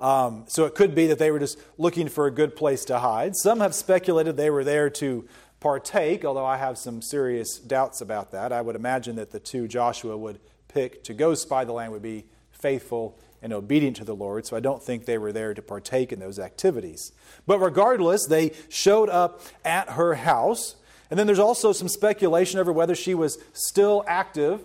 Um, 0.00 0.44
so 0.48 0.64
it 0.66 0.74
could 0.74 0.94
be 0.94 1.06
that 1.06 1.18
they 1.18 1.30
were 1.30 1.38
just 1.38 1.58
looking 1.78 2.08
for 2.08 2.26
a 2.26 2.30
good 2.30 2.56
place 2.56 2.84
to 2.86 2.98
hide. 2.98 3.36
Some 3.36 3.60
have 3.60 3.74
speculated 3.74 4.36
they 4.36 4.50
were 4.50 4.64
there 4.64 4.90
to 4.90 5.26
partake, 5.60 6.24
although 6.24 6.44
I 6.44 6.58
have 6.58 6.76
some 6.76 7.00
serious 7.00 7.58
doubts 7.58 8.00
about 8.00 8.32
that. 8.32 8.52
I 8.52 8.60
would 8.60 8.76
imagine 8.76 9.16
that 9.16 9.30
the 9.30 9.40
two 9.40 9.66
Joshua 9.66 10.16
would 10.16 10.40
pick 10.68 11.02
to 11.04 11.14
go 11.14 11.34
spy 11.34 11.64
the 11.64 11.72
land 11.72 11.92
would 11.92 12.02
be 12.02 12.26
faithful 12.50 13.18
and 13.40 13.52
obedient 13.52 13.96
to 13.96 14.04
the 14.04 14.14
Lord, 14.14 14.46
so 14.46 14.56
I 14.56 14.60
don't 14.60 14.82
think 14.82 15.04
they 15.04 15.18
were 15.18 15.32
there 15.32 15.52
to 15.54 15.62
partake 15.62 16.12
in 16.12 16.18
those 16.18 16.38
activities. 16.38 17.12
But 17.46 17.60
regardless, 17.60 18.26
they 18.26 18.52
showed 18.70 19.10
up 19.10 19.42
at 19.64 19.90
her 19.90 20.14
house. 20.14 20.76
And 21.10 21.18
then 21.18 21.26
there's 21.26 21.38
also 21.38 21.72
some 21.72 21.88
speculation 21.88 22.58
over 22.58 22.72
whether 22.72 22.94
she 22.94 23.14
was 23.14 23.38
still 23.52 24.02
active 24.06 24.64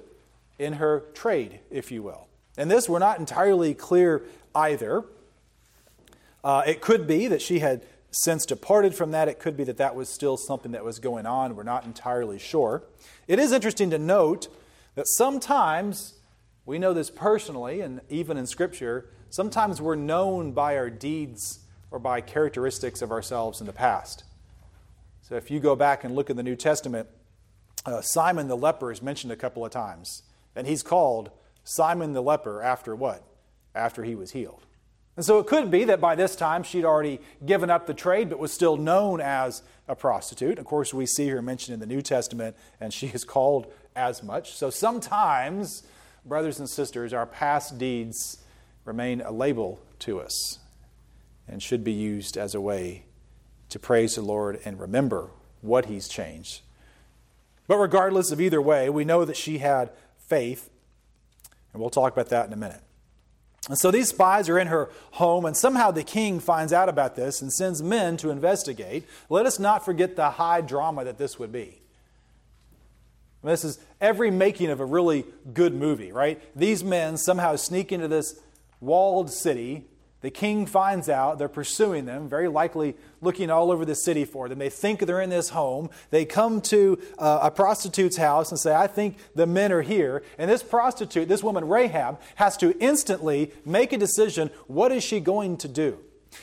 in 0.57 0.73
her 0.73 1.05
trade, 1.13 1.59
if 1.69 1.91
you 1.91 2.03
will. 2.03 2.27
And 2.57 2.71
this 2.71 2.87
we're 2.87 2.99
not 2.99 3.19
entirely 3.19 3.73
clear 3.73 4.23
either. 4.55 5.03
Uh, 6.43 6.63
it 6.65 6.81
could 6.81 7.07
be 7.07 7.27
that 7.27 7.41
she 7.41 7.59
had 7.59 7.83
since 8.11 8.45
departed 8.45 8.95
from 8.95 9.11
that. 9.11 9.27
It 9.27 9.39
could 9.39 9.55
be 9.55 9.63
that 9.65 9.77
that 9.77 9.95
was 9.95 10.09
still 10.09 10.37
something 10.37 10.71
that 10.71 10.83
was 10.83 10.99
going 10.99 11.25
on. 11.25 11.55
We're 11.55 11.63
not 11.63 11.85
entirely 11.85 12.39
sure. 12.39 12.83
It 13.27 13.39
is 13.39 13.51
interesting 13.51 13.89
to 13.91 13.99
note 13.99 14.47
that 14.95 15.07
sometimes 15.07 16.15
we 16.65 16.79
know 16.79 16.93
this 16.93 17.09
personally, 17.09 17.81
and 17.81 18.01
even 18.09 18.37
in 18.37 18.45
Scripture, 18.45 19.09
sometimes 19.29 19.81
we're 19.81 19.95
known 19.95 20.51
by 20.51 20.77
our 20.77 20.89
deeds 20.89 21.59
or 21.91 21.99
by 21.99 22.21
characteristics 22.21 23.01
of 23.01 23.11
ourselves 23.11 23.59
in 23.59 23.67
the 23.67 23.73
past. 23.73 24.23
So 25.21 25.35
if 25.35 25.51
you 25.51 25.59
go 25.59 25.75
back 25.75 26.03
and 26.03 26.15
look 26.15 26.29
in 26.29 26.37
the 26.37 26.43
New 26.43 26.55
Testament, 26.55 27.07
uh, 27.85 28.01
Simon 28.01 28.47
the 28.47 28.57
leper 28.57 28.91
is 28.91 29.01
mentioned 29.01 29.31
a 29.31 29.35
couple 29.35 29.63
of 29.63 29.71
times, 29.71 30.23
and 30.55 30.67
he's 30.67 30.83
called 30.83 31.31
Simon 31.63 32.13
the 32.13 32.21
leper 32.21 32.61
after 32.61 32.95
what? 32.95 33.23
After 33.75 34.03
he 34.03 34.15
was 34.15 34.31
healed. 34.31 34.65
And 35.15 35.25
so 35.25 35.39
it 35.39 35.47
could 35.47 35.69
be 35.69 35.83
that 35.85 35.99
by 35.99 36.15
this 36.15 36.35
time 36.35 36.63
she'd 36.63 36.85
already 36.85 37.19
given 37.45 37.69
up 37.69 37.87
the 37.87 37.93
trade 37.93 38.29
but 38.29 38.39
was 38.39 38.53
still 38.53 38.77
known 38.77 39.19
as 39.19 39.63
a 39.87 39.95
prostitute. 39.95 40.59
Of 40.59 40.65
course, 40.65 40.93
we 40.93 41.05
see 41.05 41.27
her 41.29 41.41
mentioned 41.41 41.73
in 41.73 41.79
the 41.79 41.93
New 41.93 42.01
Testament, 42.01 42.55
and 42.79 42.93
she 42.93 43.07
is 43.07 43.25
called 43.25 43.71
as 43.95 44.23
much. 44.23 44.53
So 44.53 44.69
sometimes 44.69 45.83
brothers 46.25 46.59
and 46.59 46.69
sisters, 46.69 47.11
our 47.11 47.25
past 47.25 47.77
deeds 47.77 48.37
remain 48.85 49.21
a 49.21 49.31
label 49.31 49.79
to 49.99 50.19
us 50.21 50.59
and 51.47 51.61
should 51.61 51.83
be 51.83 51.91
used 51.91 52.37
as 52.37 52.55
a 52.55 52.61
way 52.61 53.03
to 53.69 53.79
praise 53.79 54.15
the 54.15 54.21
Lord 54.21 54.59
and 54.63 54.79
remember 54.79 55.31
what 55.61 55.85
He's 55.85 56.07
changed. 56.07 56.61
But 57.67 57.77
regardless 57.77 58.31
of 58.31 58.39
either 58.39 58.61
way, 58.61 58.89
we 58.89 59.05
know 59.05 59.25
that 59.25 59.37
she 59.37 59.59
had 59.59 59.91
faith, 60.17 60.69
and 61.73 61.81
we'll 61.81 61.89
talk 61.89 62.13
about 62.13 62.29
that 62.29 62.47
in 62.47 62.53
a 62.53 62.57
minute. 62.57 62.81
And 63.67 63.77
so 63.77 63.91
these 63.91 64.09
spies 64.09 64.47
are 64.49 64.57
in 64.57 64.67
her 64.67 64.89
home, 65.11 65.45
and 65.45 65.55
somehow 65.55 65.91
the 65.91 66.03
king 66.03 66.39
finds 66.39 66.71
out 66.71 66.89
about 66.89 67.15
this 67.15 67.41
and 67.41 67.51
sends 67.51 67.83
men 67.83 68.17
to 68.17 68.29
investigate. 68.29 69.05
Let 69.29 69.45
us 69.45 69.59
not 69.59 69.85
forget 69.85 70.15
the 70.15 70.31
high 70.31 70.61
drama 70.61 71.03
that 71.03 71.17
this 71.17 71.37
would 71.37 71.51
be. 71.51 71.81
This 73.43 73.63
is 73.63 73.79
every 74.01 74.31
making 74.31 74.69
of 74.69 74.79
a 74.79 74.85
really 74.85 75.25
good 75.53 75.73
movie, 75.73 76.11
right? 76.11 76.41
These 76.55 76.83
men 76.83 77.17
somehow 77.17 77.55
sneak 77.55 77.91
into 77.91 78.07
this 78.07 78.39
walled 78.81 79.31
city. 79.31 79.85
The 80.21 80.29
king 80.29 80.65
finds 80.65 81.07
out. 81.07 81.37
They're 81.37 81.47
pursuing 81.47 82.05
them, 82.05 82.27
very 82.27 82.49
likely 82.49 82.95
looking 83.21 83.49
all 83.49 83.71
over 83.71 83.85
the 83.85 83.95
city 83.95 84.25
for 84.25 84.49
them. 84.49 84.59
They 84.59 84.69
think 84.69 84.99
they're 84.99 85.21
in 85.21 85.29
this 85.29 85.49
home. 85.49 85.89
They 86.09 86.25
come 86.25 86.59
to 86.61 86.99
uh, 87.17 87.39
a 87.43 87.51
prostitute's 87.51 88.17
house 88.17 88.51
and 88.51 88.59
say, 88.59 88.75
I 88.75 88.87
think 88.87 89.17
the 89.33 89.47
men 89.47 89.71
are 89.71 89.81
here. 89.81 90.23
And 90.37 90.51
this 90.51 90.61
prostitute, 90.61 91.29
this 91.29 91.43
woman 91.43 91.67
Rahab, 91.67 92.19
has 92.35 92.57
to 92.57 92.77
instantly 92.79 93.53
make 93.65 93.93
a 93.93 93.97
decision 93.97 94.49
what 94.67 94.91
is 94.91 95.03
she 95.03 95.21
going 95.21 95.55
to 95.57 95.67
do? 95.69 95.99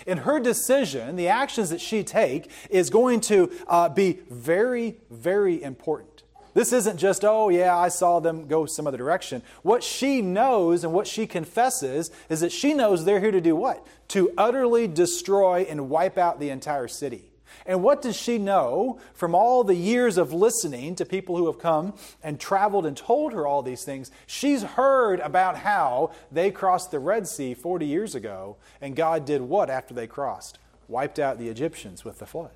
And 0.06 0.21
her 0.21 0.40
decision, 0.40 1.16
the 1.16 1.28
actions 1.28 1.71
that 1.71 1.80
she 1.80 2.02
take 2.02 2.50
is 2.71 2.90
going 2.90 3.21
to 3.23 3.52
uh, 3.68 3.88
be 3.88 4.21
very, 4.30 4.97
very 5.11 5.62
important. 5.62 6.16
This 6.57 6.73
isn't 6.73 6.97
just, 6.97 7.23
oh, 7.23 7.51
yeah, 7.51 7.77
I 7.77 7.89
saw 7.89 8.19
them 8.19 8.47
go 8.47 8.65
some 8.65 8.87
other 8.87 8.97
direction. 8.97 9.43
What 9.61 9.85
she 9.85 10.23
knows 10.23 10.85
and 10.85 10.95
what 10.95 11.07
she 11.07 11.27
confesses 11.27 12.11
is 12.31 12.41
that 12.41 12.51
she 12.51 12.73
knows 12.73 13.05
they're 13.05 13.21
here 13.21 13.31
to 13.31 13.43
do 13.43 13.55
what? 13.55 13.87
To 14.09 14.33
utterly 14.39 14.89
destroy 14.89 15.67
and 15.69 15.91
wipe 15.91 16.17
out 16.17 16.41
the 16.41 16.49
entire 16.49 16.89
city. 16.89 17.31
And 17.67 17.83
what 17.83 18.01
does 18.01 18.17
she 18.17 18.39
know 18.39 18.99
from 19.13 19.35
all 19.35 19.65
the 19.65 19.75
years 19.75 20.17
of 20.17 20.33
listening 20.33 20.95
to 20.95 21.05
people 21.05 21.37
who 21.37 21.45
have 21.45 21.59
come 21.59 21.93
and 22.23 22.41
traveled 22.41 22.87
and 22.87 22.97
told 22.97 23.35
her 23.35 23.47
all 23.47 23.61
these 23.61 23.85
things? 23.85 24.11
She's 24.27 24.63
heard 24.63 25.21
about 25.21 25.59
how 25.59 26.13
they 26.33 26.51
crossed 26.51 26.91
the 26.91 27.01
Red 27.01 27.29
Sea 27.29 27.53
40 27.53 27.85
years 27.85 28.15
ago, 28.15 28.57
and 28.81 28.97
God 28.97 29.27
did 29.27 29.43
what 29.43 29.69
after 29.69 29.93
they 29.93 30.07
crossed? 30.07 30.59
Wiped 30.89 31.19
out 31.19 31.39
the 31.39 31.51
Egyptians 31.51 32.03
with 32.03 32.19
the 32.19 32.25
flood. 32.25 32.53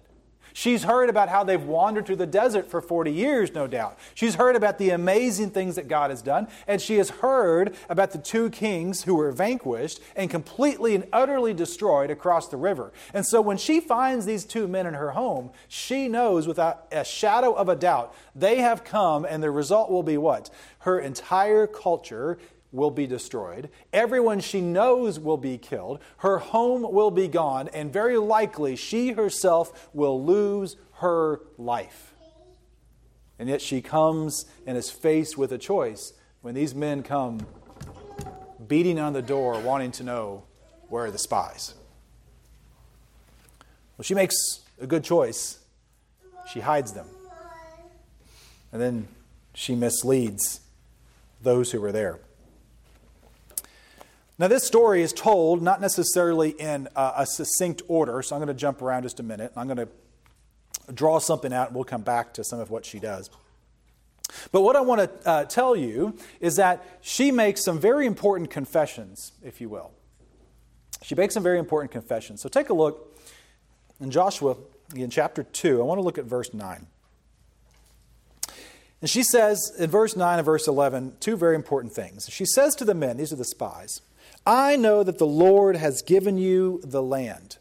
She's 0.53 0.85
heard 0.85 1.09
about 1.09 1.29
how 1.29 1.45
they've 1.45 1.63
wandered 1.63 2.07
through 2.07 2.17
the 2.17 2.27
desert 2.27 2.71
for 2.71 2.81
40 2.81 3.13
years, 3.13 3.53
no 3.53 3.67
doubt. 3.67 3.99
She's 4.15 4.35
heard 4.35 4.57
about 4.57 4.79
the 4.79 4.91
amazing 4.91 5.51
things 5.51 5.77
that 5.77 5.89
God 5.89 6.11
has 6.11 6.23
done, 6.23 6.49
and 6.67 6.81
she 6.81 6.97
has 6.97 7.11
heard 7.11 7.75
about 7.89 8.13
the 8.13 8.19
two 8.19 8.51
kings 8.51 9.05
who 9.05 9.15
were 9.15 9.33
vanquished 9.33 10.01
and 10.17 10.31
completely 10.31 10.95
and 10.95 11.07
utterly 11.13 11.55
destroyed 11.55 12.11
across 12.11 12.49
the 12.49 12.57
river. 12.57 12.93
And 13.15 13.27
so 13.27 13.41
when 13.41 13.57
she 13.57 13.81
finds 13.81 14.27
these 14.27 14.45
two 14.45 14.69
men 14.69 14.87
in 14.87 14.95
her 14.95 15.13
home, 15.13 15.51
she 15.69 16.09
knows 16.09 16.47
without 16.47 16.87
a 16.93 17.05
shadow 17.05 17.53
of 17.53 17.69
a 17.69 17.77
doubt 17.77 18.15
they 18.35 18.59
have 18.59 18.85
come, 18.85 19.25
and 19.25 19.43
the 19.43 19.51
result 19.51 19.91
will 19.91 20.03
be 20.03 20.17
what? 20.17 20.51
Her 20.81 20.99
entire 20.99 21.67
culture 21.67 22.39
will 22.73 22.91
be 22.91 23.07
destroyed. 23.07 23.69
Everyone 23.93 24.41
she 24.41 24.61
knows 24.61 25.19
will 25.19 25.37
be 25.37 25.59
killed. 25.59 26.01
Her 26.19 26.39
home 26.39 26.83
will 26.83 27.11
be 27.11 27.29
gone. 27.29 27.69
And 27.69 27.93
very 27.93 28.17
likely, 28.17 28.77
she 28.77 29.13
herself 29.13 29.89
will 29.93 30.25
lose 30.25 30.77
her 30.95 31.41
life. 31.59 32.13
And 33.39 33.49
yet, 33.49 33.61
she 33.61 33.81
comes 33.81 34.45
and 34.67 34.77
is 34.77 34.91
faced 34.91 35.37
with 35.39 35.51
a 35.53 35.59
choice 35.59 36.13
when 36.43 36.55
these 36.55 36.75
men 36.75 37.03
come 37.03 37.47
beating 38.67 38.99
on 38.99 39.13
the 39.13 39.23
door, 39.23 39.59
wanting 39.61 39.91
to 39.93 40.05
know 40.05 40.45
where 40.89 41.07
are 41.07 41.11
the 41.11 41.19
spies. 41.19 41.75
Well, 43.97 44.05
she 44.05 44.15
makes 44.15 44.61
a 44.81 44.87
good 44.87 45.05
choice. 45.05 45.59
She 46.53 46.61
hides 46.61 46.93
them. 46.93 47.07
And 48.73 48.81
then 48.81 49.09
she 49.55 49.75
misleads 49.75 50.61
those 51.43 51.73
who 51.73 51.81
were 51.81 51.93
there. 51.93 52.21
Now, 54.41 54.49
this 54.49 54.67
story 54.67 55.03
is 55.03 55.13
told 55.13 55.61
not 55.61 55.83
necessarily 55.83 56.53
in 56.53 56.89
a, 56.97 57.13
a 57.19 57.27
succinct 57.27 57.83
order, 57.89 58.23
so 58.23 58.35
I'm 58.35 58.41
going 58.41 58.49
to 58.49 58.59
jump 58.59 58.81
around 58.81 59.03
just 59.03 59.21
a 59.21 59.23
minute. 59.23 59.53
I'm 59.55 59.67
going 59.67 59.87
to 59.87 59.89
draw 60.95 61.19
something 61.19 61.53
out, 61.53 61.67
and 61.67 61.75
we'll 61.75 61.85
come 61.85 62.01
back 62.01 62.33
to 62.35 62.43
some 62.43 62.59
of 62.59 62.71
what 62.71 62.87
she 62.87 62.99
does. 62.99 63.29
But 64.51 64.63
what 64.63 64.77
I 64.77 64.81
want 64.81 65.03
to 65.03 65.29
uh, 65.29 65.45
tell 65.45 65.77
you 65.77 66.17
is 66.41 66.57
that 66.57 66.83
she 67.03 67.31
makes 67.31 67.63
some 67.63 67.79
very 67.79 68.07
important 68.07 68.49
confessions, 68.49 69.33
if 69.43 69.61
you 69.61 69.69
will. 69.69 69.91
She 71.03 71.15
makes 71.15 71.35
some 71.35 71.43
very 71.43 71.59
important 71.59 71.93
confessions. 71.93 72.41
So 72.41 72.49
take 72.49 72.71
a 72.71 72.75
look 72.75 73.21
in 74.01 74.11
Joshua 74.11 74.57
in 74.97 75.11
chapter 75.11 75.43
2. 75.43 75.83
I 75.83 75.85
want 75.85 75.99
to 75.99 76.03
look 76.03 76.17
at 76.17 76.25
verse 76.25 76.55
9. 76.55 76.87
And 79.03 79.11
she 79.11 79.23
says 79.23 79.61
in 79.79 79.91
verse 79.91 80.17
9 80.17 80.39
and 80.39 80.47
verse 80.47 80.67
11 80.67 81.17
two 81.21 81.37
very 81.37 81.57
important 81.57 81.93
things. 81.93 82.27
She 82.31 82.47
says 82.47 82.75
to 82.77 82.87
the 82.87 82.95
men, 82.95 83.19
these 83.19 83.35
are 83.35 83.37
the 83.37 83.45
spies, 83.45 84.01
I 84.47 84.77
know 84.77 85.03
that 85.03 85.19
the 85.19 85.27
Lord 85.27 85.77
has 85.77 86.03
given 86.03 86.39
you 86.39 86.81
the 86.83 87.03
land. 87.03 87.59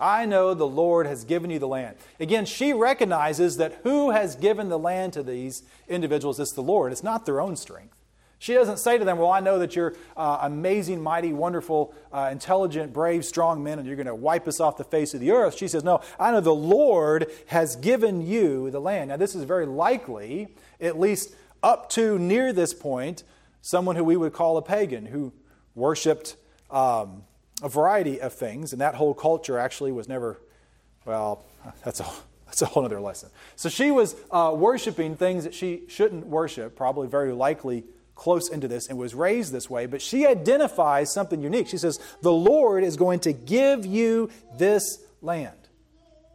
I 0.00 0.26
know 0.26 0.52
the 0.52 0.66
Lord 0.66 1.06
has 1.06 1.24
given 1.24 1.50
you 1.50 1.60
the 1.60 1.68
land. 1.68 1.96
Again, 2.18 2.44
she 2.44 2.72
recognizes 2.72 3.58
that 3.58 3.80
who 3.84 4.10
has 4.10 4.34
given 4.34 4.68
the 4.68 4.78
land 4.78 5.12
to 5.12 5.22
these 5.22 5.62
individuals 5.88 6.40
is 6.40 6.52
the 6.52 6.62
Lord. 6.62 6.90
It's 6.90 7.04
not 7.04 7.24
their 7.24 7.40
own 7.40 7.54
strength. 7.54 7.94
She 8.40 8.54
doesn't 8.54 8.78
say 8.78 8.98
to 8.98 9.04
them, 9.04 9.18
Well, 9.18 9.30
I 9.30 9.38
know 9.38 9.60
that 9.60 9.76
you're 9.76 9.94
uh, 10.16 10.38
amazing, 10.40 11.00
mighty, 11.00 11.32
wonderful, 11.32 11.94
uh, 12.12 12.30
intelligent, 12.32 12.92
brave, 12.92 13.24
strong 13.24 13.62
men, 13.62 13.78
and 13.78 13.86
you're 13.86 13.94
going 13.94 14.06
to 14.08 14.16
wipe 14.16 14.48
us 14.48 14.58
off 14.58 14.76
the 14.76 14.82
face 14.82 15.14
of 15.14 15.20
the 15.20 15.30
earth. 15.30 15.56
She 15.56 15.68
says, 15.68 15.84
No, 15.84 16.00
I 16.18 16.32
know 16.32 16.40
the 16.40 16.52
Lord 16.52 17.30
has 17.46 17.76
given 17.76 18.26
you 18.26 18.72
the 18.72 18.80
land. 18.80 19.10
Now, 19.10 19.16
this 19.16 19.36
is 19.36 19.44
very 19.44 19.66
likely, 19.66 20.48
at 20.80 20.98
least 20.98 21.36
up 21.62 21.88
to 21.90 22.18
near 22.18 22.52
this 22.52 22.74
point, 22.74 23.22
someone 23.60 23.94
who 23.94 24.02
we 24.02 24.16
would 24.16 24.32
call 24.32 24.56
a 24.56 24.62
pagan, 24.62 25.06
who 25.06 25.32
worshiped 25.74 26.36
um, 26.70 27.24
a 27.62 27.68
variety 27.68 28.20
of 28.20 28.32
things, 28.32 28.72
and 28.72 28.80
that 28.80 28.94
whole 28.94 29.14
culture 29.14 29.58
actually 29.58 29.92
was 29.92 30.08
never, 30.08 30.40
well, 31.04 31.44
that's 31.84 32.00
a, 32.00 32.06
that's 32.46 32.62
a 32.62 32.66
whole 32.66 32.84
other 32.84 33.00
lesson. 33.00 33.30
So 33.56 33.68
she 33.68 33.90
was 33.90 34.16
uh, 34.30 34.52
worshiping 34.54 35.16
things 35.16 35.44
that 35.44 35.54
she 35.54 35.82
shouldn't 35.88 36.26
worship, 36.26 36.76
probably 36.76 37.08
very 37.08 37.32
likely 37.32 37.84
close 38.14 38.50
into 38.50 38.68
this, 38.68 38.88
and 38.88 38.98
was 38.98 39.14
raised 39.14 39.52
this 39.52 39.70
way, 39.70 39.86
but 39.86 40.02
she 40.02 40.26
identifies 40.26 41.12
something 41.12 41.42
unique. 41.42 41.68
She 41.68 41.78
says, 41.78 41.98
The 42.20 42.32
Lord 42.32 42.84
is 42.84 42.96
going 42.96 43.20
to 43.20 43.32
give 43.32 43.86
you 43.86 44.30
this 44.58 44.98
land. 45.20 45.56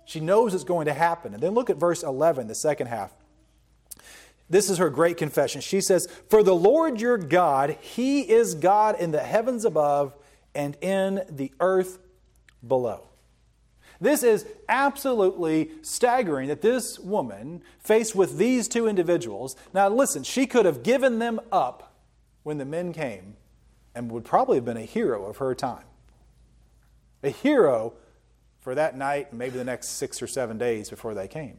She 0.06 0.20
knows 0.20 0.53
it's 0.53 0.63
going 0.63 0.86
to 0.86 0.94
happen. 0.94 1.34
And 1.34 1.44
then 1.44 1.53
look 1.53 1.70
at 1.70 1.77
verse 1.77 2.01
11, 2.01 2.48
the 2.48 2.56
second 2.56 2.88
half. 2.88 3.13
This 4.49 4.69
is 4.69 4.77
her 4.77 4.89
great 4.89 5.17
confession. 5.17 5.61
She 5.61 5.81
says, 5.81 6.07
For 6.29 6.41
the 6.41 6.55
Lord 6.55 7.01
your 7.01 7.17
God, 7.17 7.77
He 7.81 8.21
is 8.21 8.55
God 8.55 8.99
in 8.99 9.11
the 9.11 9.23
heavens 9.23 9.65
above 9.65 10.15
and 10.55 10.75
in 10.81 11.21
the 11.29 11.51
earth 11.59 11.99
below. 12.65 13.03
This 13.99 14.23
is 14.23 14.45
absolutely 14.69 15.71
staggering 15.81 16.49
that 16.49 16.61
this 16.61 16.99
woman, 16.99 17.63
faced 17.79 18.15
with 18.15 18.37
these 18.37 18.67
two 18.67 18.87
individuals, 18.87 19.55
now 19.73 19.89
listen, 19.89 20.23
she 20.23 20.45
could 20.45 20.65
have 20.65 20.83
given 20.83 21.19
them 21.19 21.39
up 21.51 21.95
when 22.43 22.57
the 22.57 22.65
men 22.65 22.93
came 22.93 23.35
and 23.95 24.11
would 24.11 24.23
probably 24.23 24.57
have 24.57 24.65
been 24.65 24.77
a 24.77 24.81
hero 24.81 25.25
of 25.25 25.37
her 25.37 25.55
time. 25.55 25.83
A 27.23 27.29
hero 27.29 27.93
for 28.59 28.75
that 28.75 28.95
night 28.95 29.29
and 29.31 29.39
maybe 29.39 29.57
the 29.57 29.63
next 29.63 29.89
six 29.89 30.21
or 30.21 30.27
seven 30.27 30.57
days 30.57 30.89
before 30.89 31.15
they 31.15 31.27
came. 31.27 31.57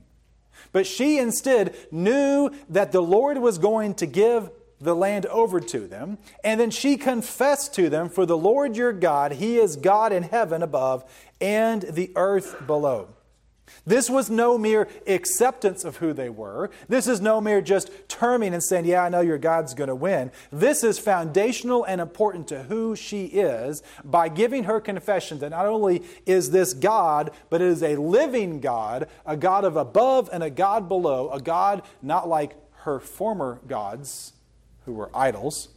But 0.73 0.87
she 0.87 1.19
instead 1.19 1.77
knew 1.91 2.50
that 2.69 2.93
the 2.93 3.03
Lord 3.03 3.38
was 3.38 3.59
going 3.59 3.95
to 3.95 4.07
give 4.07 4.50
the 4.81 4.95
land 4.95 5.27
over 5.27 5.61
to 5.61 5.87
them. 5.87 6.19
And 6.45 6.61
then 6.61 6.71
she 6.71 6.97
confessed 6.97 7.75
to 7.75 7.88
them, 7.88 8.09
For 8.09 8.27
the 8.27 8.37
Lord 8.37 8.77
your 8.77 8.93
God, 8.93 9.33
He 9.33 9.57
is 9.57 9.77
God 9.77 10.12
in 10.12 10.23
heaven 10.23 10.62
above 10.62 11.05
and 11.41 11.83
the 11.83 12.12
earth 12.17 12.67
below. 12.67 13.09
This 13.87 14.09
was 14.11 14.31
no 14.31 14.59
mere 14.59 14.89
acceptance 15.07 15.85
of 15.85 15.97
who 15.97 16.13
they 16.13 16.29
were. 16.29 16.71
This 16.89 17.07
is 17.07 17.21
no 17.21 17.41
mere 17.41 17.61
just 17.61 17.91
terming 18.09 18.55
and 18.55 18.63
saying, 18.63 18.85
Yeah, 18.85 19.05
I 19.05 19.09
know 19.09 19.21
your 19.21 19.39
God's 19.39 19.75
going 19.75 19.89
to 19.89 19.95
win. 19.95 20.31
This 20.51 20.83
is 20.85 20.99
foundational 20.99 21.85
and 21.85 22.01
important 22.01 22.49
to 22.49 22.65
who 22.65 22.97
she 22.97 23.27
is 23.27 23.83
by 24.05 24.29
giving 24.29 24.65
her 24.65 24.81
confession 24.81 25.39
that 25.41 25.51
not 25.51 25.67
only 25.67 26.03
is 26.27 26.51
this 26.51 26.75
God, 26.75 27.31
but 27.51 27.61
it 27.61 27.69
is 27.69 27.83
a 27.83 27.97
living 27.97 28.61
God, 28.61 29.09
a 29.27 29.37
God 29.37 29.65
of 29.65 29.77
above 29.77 30.29
and 30.33 30.43
a 30.43 30.51
God 30.51 30.89
below, 30.89 31.31
a 31.31 31.41
God 31.41 31.83
not 32.03 32.29
like 32.29 32.57
her 32.83 33.01
former 33.01 33.61
gods 33.67 34.33
who 34.85 34.93
were 34.93 35.11
idols. 35.15 35.69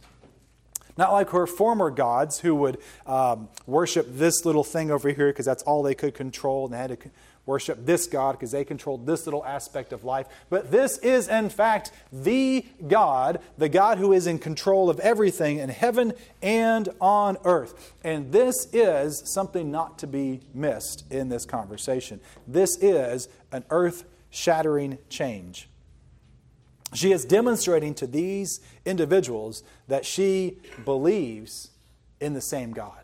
Not 0.96 1.12
like 1.12 1.30
her 1.30 1.46
former 1.46 1.90
gods 1.90 2.40
who 2.40 2.54
would 2.54 2.78
um, 3.06 3.48
worship 3.66 4.06
this 4.10 4.44
little 4.44 4.64
thing 4.64 4.90
over 4.90 5.08
here 5.08 5.28
because 5.28 5.46
that's 5.46 5.62
all 5.62 5.82
they 5.82 5.94
could 5.94 6.14
control 6.14 6.66
and 6.66 6.74
they 6.74 6.78
had 6.78 7.00
to 7.00 7.10
worship 7.46 7.84
this 7.84 8.06
God 8.06 8.32
because 8.32 8.52
they 8.52 8.64
controlled 8.64 9.06
this 9.06 9.26
little 9.26 9.44
aspect 9.44 9.92
of 9.92 10.04
life. 10.04 10.26
But 10.48 10.70
this 10.70 10.98
is, 10.98 11.28
in 11.28 11.48
fact, 11.48 11.90
the 12.12 12.64
God, 12.86 13.40
the 13.58 13.68
God 13.68 13.98
who 13.98 14.12
is 14.12 14.26
in 14.26 14.38
control 14.38 14.88
of 14.88 15.00
everything 15.00 15.58
in 15.58 15.68
heaven 15.68 16.12
and 16.40 16.88
on 17.00 17.36
earth. 17.44 17.94
And 18.04 18.32
this 18.32 18.68
is 18.72 19.22
something 19.24 19.70
not 19.70 19.98
to 19.98 20.06
be 20.06 20.40
missed 20.54 21.04
in 21.10 21.28
this 21.28 21.44
conversation. 21.44 22.20
This 22.46 22.76
is 22.80 23.28
an 23.50 23.64
earth 23.70 24.04
shattering 24.30 24.98
change. 25.08 25.68
She 26.94 27.12
is 27.12 27.24
demonstrating 27.24 27.94
to 27.94 28.06
these 28.06 28.60
individuals 28.84 29.62
that 29.88 30.04
she 30.04 30.58
believes 30.84 31.70
in 32.20 32.34
the 32.34 32.40
same 32.40 32.72
God. 32.72 33.01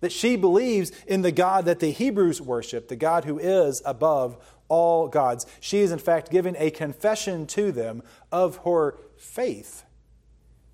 That 0.00 0.12
she 0.12 0.36
believes 0.36 0.92
in 1.06 1.22
the 1.22 1.32
God 1.32 1.66
that 1.66 1.80
the 1.80 1.90
Hebrews 1.90 2.40
worship, 2.40 2.88
the 2.88 2.96
God 2.96 3.24
who 3.24 3.38
is 3.38 3.82
above 3.84 4.36
all 4.68 5.08
gods. 5.08 5.44
She 5.60 5.80
is, 5.80 5.92
in 5.92 5.98
fact, 5.98 6.30
giving 6.30 6.56
a 6.58 6.70
confession 6.70 7.46
to 7.48 7.72
them 7.72 8.02
of 8.32 8.58
her 8.64 8.96
faith 9.16 9.84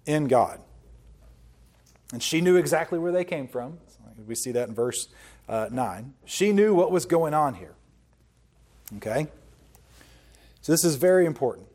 in 0.04 0.28
God. 0.28 0.60
And 2.12 2.22
she 2.22 2.40
knew 2.40 2.56
exactly 2.56 2.98
where 2.98 3.10
they 3.10 3.24
came 3.24 3.48
from. 3.48 3.78
We 4.26 4.34
see 4.34 4.52
that 4.52 4.68
in 4.68 4.74
verse 4.74 5.08
uh, 5.48 5.68
9. 5.70 6.14
She 6.24 6.52
knew 6.52 6.74
what 6.74 6.90
was 6.90 7.04
going 7.04 7.34
on 7.34 7.54
here. 7.54 7.74
Okay? 8.96 9.26
So 10.60 10.72
this 10.72 10.84
is 10.84 10.96
very 10.96 11.26
important. 11.26 11.66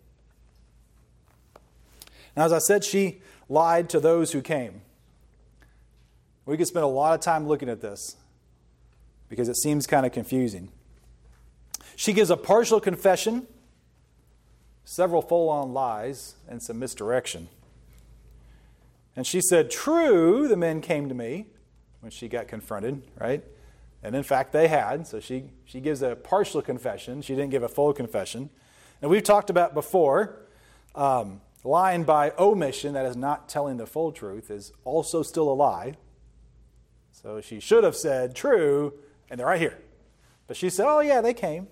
Now, 2.35 2.45
as 2.45 2.53
I 2.53 2.59
said, 2.59 2.83
she 2.83 3.21
lied 3.49 3.89
to 3.89 3.99
those 3.99 4.31
who 4.31 4.41
came. 4.41 4.81
We 6.51 6.57
could 6.57 6.67
spend 6.67 6.83
a 6.83 6.87
lot 6.87 7.13
of 7.13 7.21
time 7.21 7.47
looking 7.47 7.69
at 7.69 7.79
this 7.79 8.17
because 9.29 9.47
it 9.47 9.55
seems 9.55 9.87
kind 9.87 10.05
of 10.05 10.11
confusing. 10.11 10.69
She 11.95 12.11
gives 12.11 12.29
a 12.29 12.35
partial 12.35 12.81
confession, 12.81 13.47
several 14.83 15.21
full 15.21 15.47
on 15.47 15.71
lies, 15.71 16.35
and 16.49 16.61
some 16.61 16.77
misdirection. 16.77 17.47
And 19.15 19.25
she 19.25 19.39
said, 19.39 19.71
True, 19.71 20.49
the 20.49 20.57
men 20.57 20.81
came 20.81 21.07
to 21.07 21.15
me 21.15 21.45
when 22.01 22.11
she 22.11 22.27
got 22.27 22.49
confronted, 22.49 23.01
right? 23.17 23.45
And 24.03 24.13
in 24.13 24.23
fact, 24.23 24.51
they 24.51 24.67
had. 24.67 25.07
So 25.07 25.21
she, 25.21 25.45
she 25.63 25.79
gives 25.79 26.01
a 26.01 26.17
partial 26.17 26.61
confession. 26.61 27.21
She 27.21 27.33
didn't 27.33 27.51
give 27.51 27.63
a 27.63 27.69
full 27.69 27.93
confession. 27.93 28.49
And 29.01 29.09
we've 29.09 29.23
talked 29.23 29.49
about 29.49 29.73
before 29.73 30.41
um, 30.95 31.39
lying 31.63 32.03
by 32.03 32.33
omission, 32.37 32.91
that 32.95 33.05
is 33.05 33.15
not 33.15 33.47
telling 33.47 33.77
the 33.77 33.87
full 33.87 34.11
truth, 34.11 34.51
is 34.51 34.73
also 34.83 35.23
still 35.23 35.47
a 35.47 35.55
lie. 35.55 35.95
So 37.11 37.41
she 37.41 37.59
should 37.59 37.83
have 37.83 37.95
said 37.95 38.35
true, 38.35 38.93
and 39.29 39.39
they're 39.39 39.47
right 39.47 39.59
here. 39.59 39.77
But 40.47 40.57
she 40.57 40.69
said, 40.69 40.87
oh, 40.87 40.99
yeah, 40.99 41.21
they 41.21 41.33
came. 41.33 41.67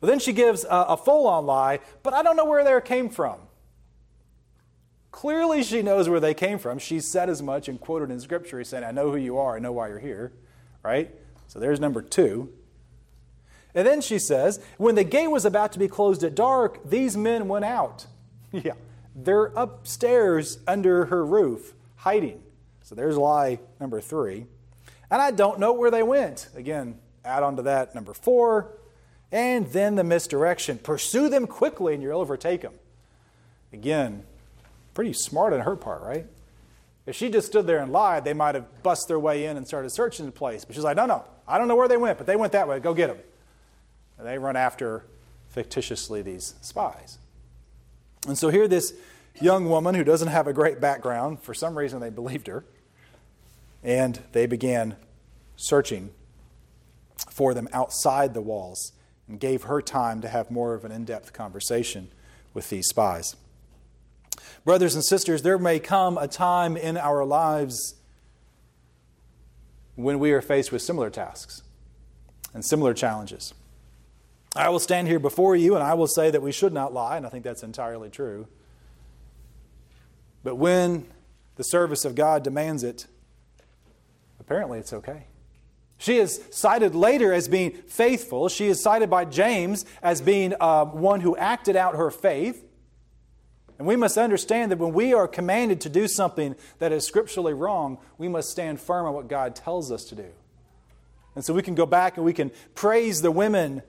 Well, 0.00 0.10
then 0.10 0.18
she 0.18 0.32
gives 0.32 0.64
a, 0.64 0.68
a 0.88 0.96
full 0.96 1.26
on 1.26 1.46
lie, 1.46 1.80
but 2.02 2.12
I 2.12 2.22
don't 2.22 2.36
know 2.36 2.44
where 2.44 2.64
they 2.64 2.78
came 2.86 3.08
from. 3.08 3.38
Clearly, 5.10 5.62
she 5.62 5.80
knows 5.80 6.08
where 6.08 6.20
they 6.20 6.34
came 6.34 6.58
from. 6.58 6.78
She 6.78 7.00
said 7.00 7.30
as 7.30 7.42
much 7.42 7.68
and 7.68 7.80
quoted 7.80 8.10
in 8.10 8.20
Scripture, 8.20 8.62
saying, 8.64 8.84
I 8.84 8.90
know 8.90 9.10
who 9.10 9.16
you 9.16 9.38
are, 9.38 9.56
I 9.56 9.58
know 9.58 9.72
why 9.72 9.88
you're 9.88 9.98
here. 9.98 10.32
Right? 10.82 11.10
So 11.46 11.58
there's 11.58 11.80
number 11.80 12.02
two. 12.02 12.52
And 13.74 13.86
then 13.86 14.00
she 14.00 14.18
says, 14.18 14.60
When 14.76 14.94
the 14.94 15.04
gate 15.04 15.28
was 15.28 15.44
about 15.44 15.72
to 15.72 15.78
be 15.78 15.88
closed 15.88 16.22
at 16.22 16.34
dark, 16.34 16.88
these 16.88 17.16
men 17.16 17.48
went 17.48 17.64
out. 17.64 18.06
yeah, 18.52 18.74
they're 19.14 19.46
upstairs 19.56 20.58
under 20.66 21.06
her 21.06 21.24
roof, 21.24 21.74
hiding. 21.96 22.42
So 22.86 22.94
there's 22.94 23.16
lie 23.16 23.58
number 23.80 24.00
three. 24.00 24.46
And 25.10 25.20
I 25.20 25.32
don't 25.32 25.58
know 25.58 25.72
where 25.72 25.90
they 25.90 26.04
went. 26.04 26.48
Again, 26.54 27.00
add 27.24 27.42
on 27.42 27.56
to 27.56 27.62
that 27.62 27.96
number 27.96 28.14
four. 28.14 28.78
And 29.32 29.66
then 29.72 29.96
the 29.96 30.04
misdirection. 30.04 30.78
Pursue 30.78 31.28
them 31.28 31.48
quickly 31.48 31.94
and 31.94 32.02
you'll 32.02 32.20
overtake 32.20 32.60
them. 32.60 32.74
Again, 33.72 34.22
pretty 34.94 35.14
smart 35.14 35.52
on 35.52 35.62
her 35.62 35.74
part, 35.74 36.00
right? 36.02 36.26
If 37.06 37.16
she 37.16 37.28
just 37.28 37.48
stood 37.48 37.66
there 37.66 37.78
and 37.78 37.90
lied, 37.90 38.24
they 38.24 38.34
might 38.34 38.54
have 38.54 38.84
bust 38.84 39.08
their 39.08 39.18
way 39.18 39.46
in 39.46 39.56
and 39.56 39.66
started 39.66 39.90
searching 39.90 40.24
the 40.24 40.30
place. 40.30 40.64
But 40.64 40.76
she's 40.76 40.84
like, 40.84 40.96
no, 40.96 41.06
no, 41.06 41.24
I 41.48 41.58
don't 41.58 41.66
know 41.66 41.74
where 41.74 41.88
they 41.88 41.96
went, 41.96 42.18
but 42.18 42.28
they 42.28 42.36
went 42.36 42.52
that 42.52 42.68
way. 42.68 42.78
Go 42.78 42.94
get 42.94 43.08
them. 43.08 43.18
And 44.16 44.28
they 44.28 44.38
run 44.38 44.54
after 44.54 45.02
fictitiously 45.48 46.22
these 46.22 46.54
spies. 46.60 47.18
And 48.28 48.38
so 48.38 48.48
here, 48.48 48.68
this 48.68 48.94
young 49.40 49.68
woman 49.68 49.96
who 49.96 50.04
doesn't 50.04 50.28
have 50.28 50.46
a 50.46 50.52
great 50.52 50.80
background, 50.80 51.42
for 51.42 51.52
some 51.52 51.76
reason 51.76 51.98
they 51.98 52.10
believed 52.10 52.46
her, 52.46 52.64
and 53.86 54.20
they 54.32 54.46
began 54.46 54.96
searching 55.54 56.10
for 57.30 57.54
them 57.54 57.68
outside 57.72 58.34
the 58.34 58.42
walls 58.42 58.92
and 59.28 59.38
gave 59.38 59.62
her 59.62 59.80
time 59.80 60.20
to 60.20 60.28
have 60.28 60.50
more 60.50 60.74
of 60.74 60.84
an 60.84 60.90
in 60.90 61.04
depth 61.04 61.32
conversation 61.32 62.08
with 62.52 62.68
these 62.68 62.88
spies. 62.88 63.36
Brothers 64.64 64.96
and 64.96 65.04
sisters, 65.04 65.42
there 65.42 65.56
may 65.56 65.78
come 65.78 66.18
a 66.18 66.26
time 66.26 66.76
in 66.76 66.96
our 66.96 67.24
lives 67.24 67.94
when 69.94 70.18
we 70.18 70.32
are 70.32 70.42
faced 70.42 70.72
with 70.72 70.82
similar 70.82 71.08
tasks 71.08 71.62
and 72.52 72.64
similar 72.64 72.92
challenges. 72.92 73.54
I 74.56 74.68
will 74.68 74.80
stand 74.80 75.06
here 75.06 75.20
before 75.20 75.54
you 75.54 75.76
and 75.76 75.84
I 75.84 75.94
will 75.94 76.08
say 76.08 76.32
that 76.32 76.42
we 76.42 76.50
should 76.50 76.72
not 76.72 76.92
lie, 76.92 77.16
and 77.16 77.24
I 77.24 77.28
think 77.28 77.44
that's 77.44 77.62
entirely 77.62 78.10
true. 78.10 78.48
But 80.42 80.56
when 80.56 81.06
the 81.54 81.62
service 81.62 82.04
of 82.04 82.16
God 82.16 82.42
demands 82.42 82.82
it, 82.82 83.06
apparently 84.46 84.78
it's 84.78 84.92
okay. 84.92 85.24
She 85.98 86.16
is 86.18 86.42
cited 86.50 86.94
later 86.94 87.32
as 87.32 87.48
being 87.48 87.72
faithful. 87.88 88.48
She 88.48 88.66
is 88.66 88.82
cited 88.82 89.08
by 89.08 89.24
James 89.24 89.84
as 90.02 90.20
being 90.20 90.54
uh, 90.60 90.84
one 90.84 91.20
who 91.20 91.36
acted 91.36 91.74
out 91.74 91.96
her 91.96 92.10
faith. 92.10 92.62
And 93.78 93.86
we 93.86 93.96
must 93.96 94.16
understand 94.16 94.70
that 94.72 94.78
when 94.78 94.92
we 94.92 95.12
are 95.12 95.28
commanded 95.28 95.80
to 95.82 95.88
do 95.88 96.08
something 96.08 96.54
that 96.78 96.92
is 96.92 97.06
scripturally 97.06 97.54
wrong, 97.54 97.98
we 98.18 98.28
must 98.28 98.50
stand 98.50 98.80
firm 98.80 99.06
on 99.06 99.14
what 99.14 99.28
God 99.28 99.54
tells 99.54 99.90
us 99.92 100.04
to 100.04 100.14
do. 100.14 100.28
And 101.34 101.44
so 101.44 101.52
we 101.52 101.62
can 101.62 101.74
go 101.74 101.86
back 101.86 102.16
and 102.16 102.24
we 102.24 102.32
can 102.32 102.50
praise 102.74 103.20
the 103.20 103.30
women 103.30 103.82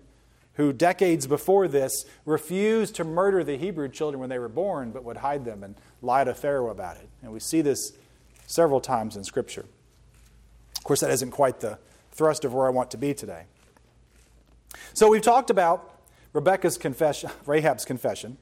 who 0.54 0.74
decades 0.74 1.28
before 1.28 1.68
this 1.68 2.06
refused 2.26 2.96
to 2.96 3.04
murder 3.04 3.44
the 3.44 3.58
Hebrew 3.58 3.88
children 3.88 4.20
when 4.20 4.30
they 4.30 4.40
were 4.40 4.50
born, 4.50 4.92
but 4.92 5.04
would 5.04 5.18
hide 5.18 5.46
them 5.46 5.64
and 5.64 5.76
lie 6.02 6.24
to 6.24 6.34
Pharaoh 6.34 6.70
about 6.70 6.98
it. 6.98 7.08
And 7.22 7.32
we 7.32 7.40
see 7.40 7.62
this 7.62 7.94
several 8.48 8.82
times 8.82 9.16
in 9.16 9.24
Scripture. 9.24 9.66
Of 10.88 10.90
course, 10.90 11.02
that 11.02 11.12
isn't 11.12 11.32
quite 11.32 11.60
the 11.60 11.80
thrust 12.14 12.46
of 12.46 12.54
where 12.54 12.66
I 12.66 12.70
want 12.70 12.92
to 12.92 12.98
be 12.98 13.14
today. 13.14 13.44
So 14.94 15.10
we've 15.10 15.22
talked 15.22 15.50
about 15.50 16.00
Rebecca's 16.32 16.78
confession, 16.78 17.30
Rahab's 17.46 17.84
confession, 17.84 18.38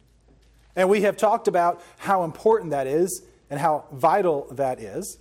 and 0.75 0.87
we 0.87 1.01
have 1.01 1.17
talked 1.17 1.47
about 1.47 1.81
how 1.97 2.23
important 2.23 2.69
that 2.69 2.85
is 2.85 3.23
and 3.49 3.59
how 3.59 3.85
vital 3.91 4.45
that 4.51 4.79
is. 4.79 5.17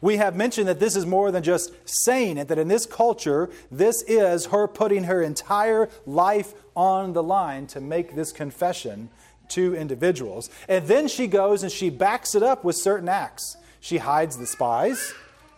We 0.00 0.16
have 0.16 0.34
mentioned 0.34 0.66
that 0.66 0.80
this 0.80 0.96
is 0.96 1.06
more 1.06 1.30
than 1.30 1.44
just 1.44 1.72
saying 1.84 2.38
it, 2.38 2.48
that 2.48 2.58
in 2.58 2.66
this 2.66 2.86
culture, 2.86 3.50
this 3.70 4.02
is 4.08 4.46
her 4.46 4.66
putting 4.66 5.04
her 5.04 5.22
entire 5.22 5.88
life 6.06 6.54
on 6.74 7.12
the 7.12 7.22
line 7.22 7.68
to 7.68 7.80
make 7.80 8.16
this 8.16 8.32
confession 8.32 9.10
to 9.50 9.76
individuals. 9.76 10.50
And 10.68 10.88
then 10.88 11.06
she 11.06 11.28
goes 11.28 11.62
and 11.62 11.70
she 11.70 11.88
backs 11.88 12.34
it 12.34 12.42
up 12.42 12.64
with 12.64 12.74
certain 12.74 13.08
acts. 13.08 13.58
She 13.78 13.98
hides 13.98 14.38
the 14.38 14.46
spies, 14.48 15.14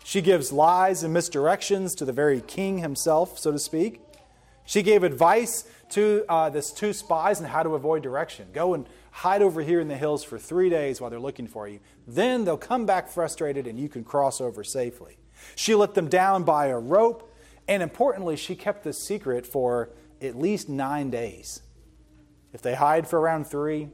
she 0.07 0.21
gives 0.21 0.53
lies 0.53 1.03
and 1.03 1.13
misdirections 1.13 1.97
to 1.97 2.05
the 2.05 2.13
very 2.13 2.41
king 2.41 2.79
himself, 2.79 3.41
so 3.41 3.51
to 3.51 3.59
speak. 3.59 4.01
She 4.65 4.85
gave 4.85 5.03
advice 5.03 5.65
to 5.91 6.25
uh, 6.29 6.49
this 6.49 6.71
two 6.71 6.93
spies 6.93 7.41
on 7.41 7.49
how 7.49 7.65
to 7.65 7.71
avoid 7.71 8.05
direction. 8.05 8.47
Go 8.53 8.75
and 8.75 8.87
hide 9.11 9.43
over 9.43 9.63
here 9.63 9.81
in 9.81 9.89
the 9.89 9.97
hills 9.97 10.23
for 10.23 10.39
three 10.39 10.71
days 10.71 11.01
while 11.01 11.11
they're 11.11 11.19
looking 11.19 11.49
for 11.49 11.67
you. 11.67 11.81
Then 12.07 12.45
they'll 12.45 12.57
come 12.57 12.87
back 12.87 13.09
frustrated 13.09 13.67
and 13.67 13.81
you 13.81 13.89
can 13.89 14.05
cross 14.05 14.41
over 14.41 14.63
safely. 14.63 15.19
She 15.57 15.75
let 15.75 15.95
them 15.95 16.09
down 16.09 16.45
by 16.45 16.67
a 16.67 16.79
rope, 16.79 17.35
and 17.67 17.83
importantly, 17.83 18.37
she 18.37 18.55
kept 18.55 18.85
the 18.85 18.93
secret 18.93 19.45
for 19.45 19.91
at 20.23 20.39
least 20.39 20.69
nine 20.69 21.11
days. 21.11 21.63
If 22.53 22.63
they 22.63 22.77
hide 22.77 23.09
for 23.09 23.19
around 23.19 23.49
three, 23.49 23.89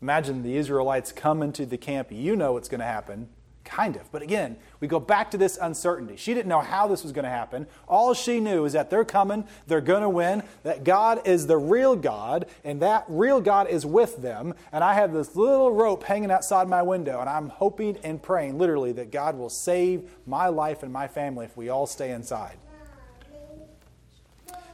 imagine 0.00 0.44
the 0.44 0.56
Israelites 0.56 1.10
come 1.10 1.42
into 1.42 1.66
the 1.66 1.76
camp. 1.76 2.12
You 2.12 2.36
know 2.36 2.52
what's 2.52 2.68
going 2.68 2.78
to 2.78 2.86
happen. 2.86 3.30
Kind 3.66 3.96
of. 3.96 4.10
But 4.12 4.22
again, 4.22 4.56
we 4.78 4.86
go 4.86 5.00
back 5.00 5.32
to 5.32 5.36
this 5.36 5.58
uncertainty. 5.60 6.16
She 6.16 6.34
didn't 6.34 6.46
know 6.48 6.60
how 6.60 6.86
this 6.86 7.02
was 7.02 7.10
going 7.10 7.24
to 7.24 7.30
happen. 7.30 7.66
All 7.88 8.14
she 8.14 8.38
knew 8.38 8.64
is 8.64 8.74
that 8.74 8.90
they're 8.90 9.04
coming, 9.04 9.44
they're 9.66 9.80
going 9.80 10.02
to 10.02 10.08
win, 10.08 10.44
that 10.62 10.84
God 10.84 11.26
is 11.26 11.48
the 11.48 11.56
real 11.56 11.96
God, 11.96 12.46
and 12.62 12.80
that 12.80 13.04
real 13.08 13.40
God 13.40 13.68
is 13.68 13.84
with 13.84 14.22
them. 14.22 14.54
And 14.70 14.84
I 14.84 14.94
have 14.94 15.12
this 15.12 15.34
little 15.34 15.72
rope 15.72 16.04
hanging 16.04 16.30
outside 16.30 16.68
my 16.68 16.80
window, 16.80 17.20
and 17.20 17.28
I'm 17.28 17.48
hoping 17.48 17.96
and 18.04 18.22
praying, 18.22 18.56
literally, 18.56 18.92
that 18.92 19.10
God 19.10 19.36
will 19.36 19.50
save 19.50 20.14
my 20.26 20.46
life 20.46 20.84
and 20.84 20.92
my 20.92 21.08
family 21.08 21.44
if 21.44 21.56
we 21.56 21.68
all 21.68 21.86
stay 21.86 22.12
inside. 22.12 22.56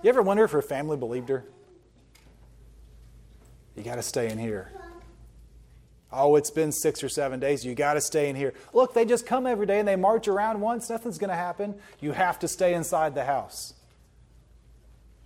You 0.02 0.10
ever 0.10 0.20
wonder 0.20 0.44
if 0.44 0.50
her 0.50 0.62
family 0.62 0.98
believed 0.98 1.30
her? 1.30 1.44
You 3.74 3.82
got 3.82 3.94
to 3.94 4.02
stay 4.02 4.28
in 4.28 4.38
here. 4.38 4.70
Oh, 6.12 6.36
it's 6.36 6.50
been 6.50 6.72
six 6.72 7.02
or 7.02 7.08
seven 7.08 7.40
days. 7.40 7.64
You 7.64 7.74
got 7.74 7.94
to 7.94 8.00
stay 8.00 8.28
in 8.28 8.36
here. 8.36 8.52
Look, 8.72 8.94
they 8.94 9.04
just 9.04 9.26
come 9.26 9.46
every 9.46 9.66
day 9.66 9.78
and 9.78 9.88
they 9.88 9.96
march 9.96 10.28
around 10.28 10.60
once. 10.60 10.90
Nothing's 10.90 11.18
going 11.18 11.30
to 11.30 11.36
happen. 11.36 11.74
You 12.00 12.12
have 12.12 12.38
to 12.40 12.48
stay 12.48 12.74
inside 12.74 13.14
the 13.14 13.24
house. 13.24 13.74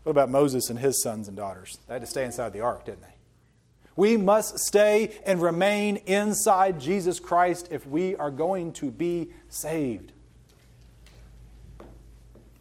What 0.05 0.13
about 0.13 0.31
Moses 0.31 0.71
and 0.71 0.79
his 0.79 1.03
sons 1.03 1.27
and 1.27 1.37
daughters? 1.37 1.79
They 1.89 1.95
had 1.95 2.03
to 2.03 2.07
stay 2.07 2.25
inside 2.25 2.53
the 2.53 2.61
ark, 2.61 2.85
didn't 2.85 3.03
they? 3.03 3.15
We 3.97 4.17
must 4.17 4.59
stay 4.59 5.19
and 5.25 5.43
remain 5.43 5.97
inside 6.07 6.79
Jesus 6.79 7.19
Christ 7.19 7.69
if 7.71 7.87
we 7.87 8.15
are 8.15 8.31
going 8.31 8.73
to 8.75 8.91
be 8.91 9.31
saved. 9.49 10.13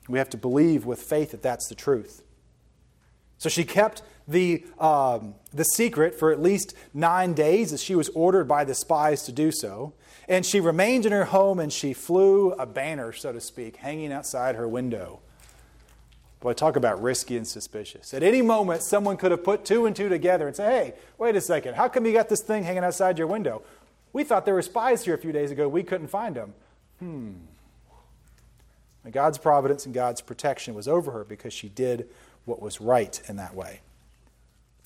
We 0.08 0.18
have 0.18 0.30
to 0.32 0.38
believe 0.38 0.86
with 0.86 1.02
faith 1.02 1.32
that 1.32 1.42
that's 1.42 1.68
the 1.68 1.76
truth. 1.76 2.24
So 3.38 3.50
she 3.50 3.64
kept 3.64 4.02
the, 4.28 4.66
um, 4.80 5.36
the 5.54 5.64
secret 5.64 6.16
for 6.16 6.32
at 6.32 6.42
least 6.42 6.74
nine 6.94 7.34
days 7.34 7.72
as 7.74 7.82
she 7.82 7.96
was 7.96 8.10
ordered 8.10 8.48
by 8.48 8.64
the 8.64 8.76
spies 8.76 9.24
to 9.24 9.32
do 9.32 9.52
so. 9.52 9.94
And 10.28 10.46
she 10.46 10.60
remained 10.60 11.06
in 11.06 11.12
her 11.12 11.26
home 11.26 11.60
and 11.60 11.72
she 11.72 11.94
flew 11.94 12.52
a 12.54 12.66
banner, 12.66 13.14
so 13.14 13.32
to 13.32 13.40
speak, 13.40 13.78
hanging 13.78 14.12
outside 14.12 14.56
her 14.56 14.68
window. 14.68 15.20
Boy, 16.40 16.54
talk 16.54 16.76
about 16.76 17.02
risky 17.02 17.38
and 17.38 17.48
suspicious. 17.48 18.14
At 18.14 18.24
any 18.24 18.42
moment, 18.42 18.84
someone 18.84 19.18
could 19.18 19.32
have 19.32 19.44
put 19.44 19.66
two 19.66 19.86
and 19.86 19.96
two 19.96 20.10
together 20.10 20.48
and 20.48 20.56
say, 20.56 20.66
hey, 20.66 20.94
wait 21.18 21.36
a 21.36 21.42
second, 21.42 21.76
how 21.76 21.88
come 21.88 22.06
you 22.06 22.14
got 22.14 22.30
this 22.30 22.42
thing 22.42 22.64
hanging 22.64 22.84
outside 22.84 23.18
your 23.18 23.28
window? 23.28 23.64
We 24.14 24.24
thought 24.24 24.46
there 24.46 24.54
were 24.54 24.62
spies 24.62 25.04
here 25.04 25.14
a 25.14 25.18
few 25.18 25.32
days 25.32 25.52
ago. 25.52 25.68
We 25.68 25.84
couldn't 25.84 26.08
find 26.08 26.36
them. 26.36 26.54
Hmm. 27.00 27.34
And 29.04 29.14
God's 29.14 29.38
providence 29.38 29.86
and 29.86 29.94
God's 29.94 30.22
protection 30.22 30.74
was 30.74 30.88
over 30.88 31.12
her 31.12 31.24
because 31.24 31.54
she 31.54 31.70
did 31.70 32.10
what 32.46 32.62
was 32.62 32.82
right 32.82 33.22
in 33.28 33.36
that 33.36 33.54
way. 33.54 33.82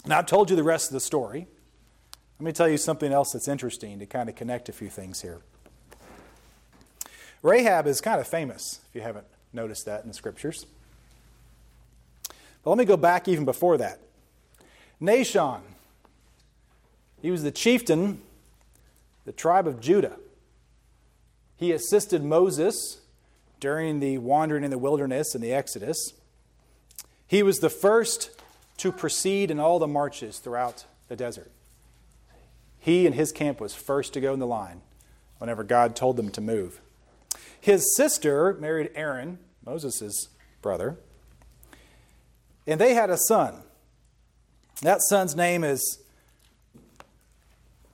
Now, 0.05 0.19
I've 0.19 0.25
told 0.25 0.49
you 0.49 0.55
the 0.55 0.63
rest 0.63 0.89
of 0.89 0.93
the 0.93 0.99
story. 0.99 1.47
Let 2.39 2.45
me 2.45 2.51
tell 2.51 2.69
you 2.69 2.77
something 2.77 3.11
else 3.11 3.33
that's 3.33 3.47
interesting 3.47 3.99
to 3.99 4.05
kind 4.05 4.29
of 4.29 4.35
connect 4.35 4.69
a 4.69 4.71
few 4.71 4.89
things 4.89 5.21
here. 5.21 5.41
Rahab 7.41 7.85
is 7.85 8.01
kind 8.01 8.19
of 8.19 8.27
famous, 8.27 8.79
if 8.89 8.95
you 8.95 9.01
haven't 9.01 9.25
noticed 9.53 9.85
that 9.85 10.03
in 10.03 10.07
the 10.07 10.13
scriptures. 10.13 10.65
But 12.63 12.71
let 12.71 12.77
me 12.77 12.85
go 12.85 12.97
back 12.97 13.27
even 13.27 13.45
before 13.45 13.77
that. 13.77 13.99
Nahshon, 15.01 15.61
he 17.21 17.31
was 17.31 17.43
the 17.43 17.51
chieftain, 17.51 18.21
the 19.25 19.31
tribe 19.31 19.67
of 19.67 19.79
Judah. 19.79 20.17
He 21.57 21.71
assisted 21.71 22.23
Moses 22.23 22.99
during 23.59 23.99
the 23.99 24.17
wandering 24.17 24.63
in 24.63 24.71
the 24.71 24.77
wilderness 24.77 25.35
and 25.35 25.43
the 25.43 25.53
Exodus. 25.53 26.13
He 27.27 27.43
was 27.43 27.59
the 27.59 27.69
first 27.69 28.31
to 28.79 28.91
proceed 28.91 29.51
in 29.51 29.59
all 29.59 29.77
the 29.77 29.87
marches 29.87 30.39
throughout 30.39 30.85
the 31.09 31.15
desert. 31.15 31.51
He 32.79 33.05
and 33.05 33.13
his 33.13 33.31
camp 33.31 33.59
was 33.59 33.75
first 33.75 34.13
to 34.13 34.21
go 34.21 34.33
in 34.33 34.39
the 34.39 34.47
line 34.47 34.81
whenever 35.37 35.63
God 35.63 35.95
told 35.95 36.15
them 36.17 36.29
to 36.31 36.41
move. 36.41 36.79
His 37.59 37.95
sister 37.95 38.53
married 38.53 38.91
Aaron, 38.95 39.39
Moses' 39.65 40.29
brother, 40.61 40.97
and 42.65 42.79
they 42.79 42.93
had 42.93 43.09
a 43.09 43.17
son. 43.17 43.63
That 44.81 45.01
son's 45.01 45.35
name 45.35 45.63
is, 45.65 45.99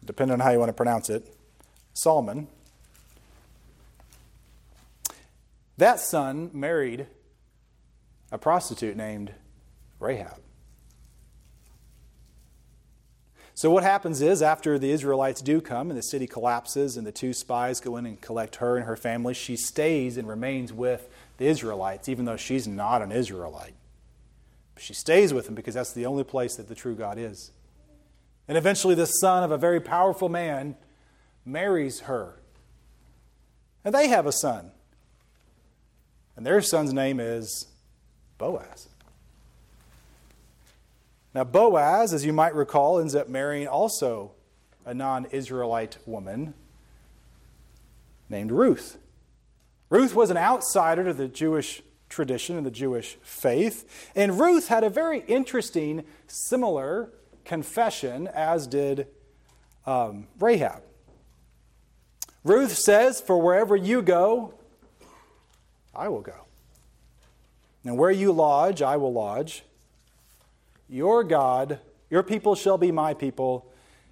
depending 0.04 0.34
on 0.34 0.40
how 0.40 0.52
you 0.52 0.60
want 0.60 0.70
to 0.70 0.74
pronounce 0.74 1.10
it, 1.10 1.36
Solomon. 1.94 2.48
That 5.78 6.00
son 6.00 6.52
married 6.54 7.08
a 8.32 8.38
prostitute 8.38 8.96
named 8.96 9.34
Rahab. 10.00 10.45
So, 13.58 13.72
what 13.72 13.84
happens 13.84 14.22
is, 14.22 14.42
after 14.42 14.78
the 14.78 14.92
Israelites 14.92 15.42
do 15.42 15.62
come 15.62 15.90
and 15.90 15.98
the 15.98 16.04
city 16.04 16.28
collapses 16.28 16.98
and 16.98 17.08
the 17.08 17.12
two 17.14 17.32
spies 17.32 17.80
go 17.80 17.96
in 17.96 18.06
and 18.06 18.20
collect 18.20 18.58
her 18.58 18.76
and 18.76 18.86
her 18.86 18.98
family, 18.98 19.34
she 19.34 19.56
stays 19.56 20.18
and 20.18 20.28
remains 20.28 20.74
with 20.74 21.08
the 21.38 21.46
Israelites, 21.46 22.10
even 22.10 22.26
though 22.26 22.36
she's 22.36 22.68
not 22.68 23.02
an 23.02 23.14
Israelite. 23.14 23.76
She 24.78 24.94
stays 24.94 25.34
with 25.34 25.46
them 25.46 25.56
because 25.56 25.74
that's 25.74 25.94
the 25.94 26.06
only 26.06 26.26
place 26.26 26.58
that 26.58 26.68
the 26.68 26.76
true 26.76 26.96
God 26.96 27.18
is. 27.18 27.52
And 28.46 28.58
eventually, 28.58 28.94
the 28.94 29.06
son 29.06 29.42
of 29.42 29.52
a 29.52 29.58
very 29.58 29.80
powerful 29.80 30.28
man 30.28 30.76
marries 31.46 32.02
her. 32.02 32.42
And 33.86 33.96
they 33.96 34.10
have 34.10 34.26
a 34.26 34.34
son. 34.34 34.72
And 36.36 36.46
their 36.46 36.62
son's 36.62 36.92
name 36.92 37.22
is 37.22 37.68
Boaz. 38.38 38.90
Now, 41.36 41.44
Boaz, 41.44 42.14
as 42.14 42.24
you 42.24 42.32
might 42.32 42.56
recall, 42.56 42.98
ends 42.98 43.14
up 43.14 43.28
marrying 43.28 43.68
also 43.68 44.32
a 44.86 44.94
non 44.94 45.26
Israelite 45.26 45.98
woman 46.06 46.54
named 48.30 48.54
Ruth. 48.54 48.98
Ruth 49.90 50.16
was 50.16 50.30
an 50.30 50.38
outsider 50.38 51.04
to 51.04 51.14
the 51.14 51.28
Jewish 51.28 51.84
tradition 52.08 52.56
and 52.56 52.66
the 52.66 52.72
Jewish 52.72 53.18
faith, 53.22 54.10
and 54.16 54.40
Ruth 54.40 54.70
had 54.70 54.86
a 54.86 54.90
very 54.90 55.26
interesting, 55.28 56.06
similar 56.26 57.10
confession, 57.44 58.28
as 58.28 58.66
did 58.66 59.08
um, 59.86 60.28
Rahab. 60.40 60.84
Ruth 62.46 62.78
says, 62.78 63.20
For 63.20 63.42
wherever 63.42 63.76
you 63.76 64.02
go, 64.02 64.54
I 65.94 66.08
will 66.08 66.22
go. 66.22 66.46
And 67.84 67.98
where 67.98 68.12
you 68.12 68.32
lodge, 68.32 68.82
I 68.82 68.96
will 68.96 69.12
lodge. 69.12 69.66
Your 70.88 71.24
God, 71.24 71.80
your 72.10 72.24
people 72.24 72.56
shall 72.56 72.78
be 72.78 72.92
my 72.92 73.14
people, 73.14 73.72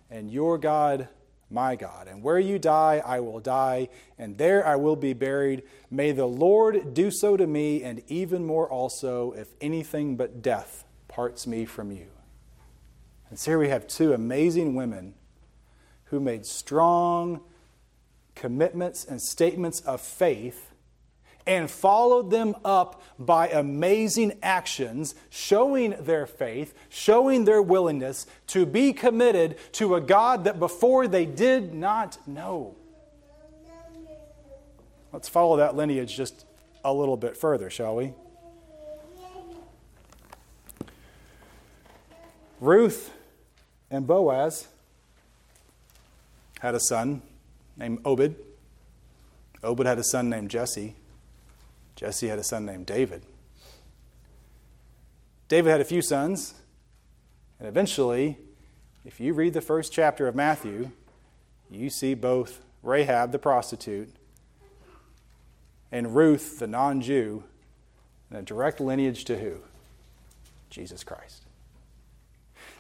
and 0.09 0.31
your 0.31 0.57
God 0.57 1.07
my 1.49 1.75
God. 1.75 2.07
And 2.07 2.23
where 2.23 2.39
you 2.39 2.57
die, 2.57 3.01
I 3.05 3.19
will 3.19 3.39
die, 3.39 3.89
and 4.17 4.37
there 4.37 4.65
I 4.65 4.75
will 4.75 4.95
be 4.95 5.13
buried. 5.13 5.63
May 5.91 6.11
the 6.11 6.25
Lord 6.25 6.93
do 6.93 7.11
so 7.11 7.37
to 7.37 7.45
me, 7.45 7.83
and 7.83 8.01
even 8.07 8.45
more 8.45 8.67
also, 8.67 9.33
if 9.33 9.49
anything 9.61 10.17
but 10.17 10.41
death 10.41 10.83
parts 11.07 11.45
me 11.45 11.65
from 11.65 11.91
you. 11.91 12.07
And 13.29 13.37
so 13.37 13.51
here 13.51 13.59
we 13.59 13.69
have 13.69 13.87
two 13.87 14.13
amazing 14.13 14.75
women 14.75 15.13
who 16.05 16.19
made 16.19 16.45
strong 16.45 17.41
commitments 18.35 19.05
and 19.05 19.21
statements 19.21 19.79
of 19.81 20.01
faith 20.01 20.72
and 21.45 21.69
followed 21.69 22.31
them 22.31 22.55
up 22.63 23.01
by 23.19 23.49
amazing 23.49 24.37
actions, 24.41 25.15
showing 25.29 25.91
their 25.99 26.25
faith, 26.25 26.73
showing 26.89 27.45
their 27.45 27.61
willingness 27.61 28.25
to 28.47 28.65
be 28.65 28.93
committed 28.93 29.57
to 29.73 29.95
a 29.95 30.01
God 30.01 30.45
that 30.45 30.59
before 30.59 31.07
they 31.07 31.25
did 31.25 31.73
not 31.73 32.17
know. 32.27 32.75
Let's 35.11 35.29
follow 35.29 35.57
that 35.57 35.75
lineage 35.75 36.15
just 36.15 36.45
a 36.83 36.93
little 36.93 37.17
bit 37.17 37.37
further, 37.37 37.69
shall 37.69 37.95
we? 37.95 38.13
Ruth 42.59 43.11
and 43.91 44.07
Boaz 44.07 44.67
had 46.61 46.75
a 46.75 46.79
son 46.79 47.21
named 47.75 47.99
Obed. 48.05 48.35
Obed 49.63 49.85
had 49.85 49.99
a 49.99 50.03
son 50.03 50.29
named 50.29 50.49
Jesse. 50.49 50.95
Jesse 51.95 52.27
had 52.27 52.39
a 52.39 52.43
son 52.43 52.65
named 52.65 52.85
David. 52.85 53.23
David 55.47 55.69
had 55.69 55.81
a 55.81 55.85
few 55.85 56.01
sons, 56.01 56.55
and 57.59 57.67
eventually, 57.67 58.37
if 59.05 59.19
you 59.19 59.33
read 59.33 59.53
the 59.53 59.61
first 59.61 59.91
chapter 59.91 60.27
of 60.27 60.35
Matthew, 60.35 60.91
you 61.69 61.89
see 61.89 62.13
both 62.13 62.61
Rahab 62.81 63.31
the 63.31 63.39
prostitute 63.39 64.09
and 65.91 66.15
Ruth 66.15 66.59
the 66.59 66.67
non 66.67 67.01
Jew 67.01 67.43
in 68.31 68.37
a 68.37 68.41
direct 68.41 68.79
lineage 68.79 69.25
to 69.25 69.37
who? 69.37 69.57
Jesus 70.69 71.03
Christ. 71.03 71.43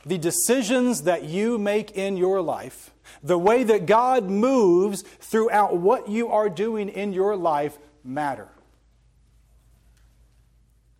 The 0.05 0.17
decisions 0.17 1.03
that 1.03 1.23
you 1.23 1.57
make 1.57 1.91
in 1.91 2.17
your 2.17 2.41
life, 2.41 2.91
the 3.21 3.37
way 3.37 3.63
that 3.63 3.85
God 3.85 4.25
moves 4.25 5.03
throughout 5.19 5.77
what 5.77 6.09
you 6.09 6.29
are 6.29 6.49
doing 6.49 6.89
in 6.89 7.13
your 7.13 7.35
life, 7.35 7.77
matter. 8.03 8.49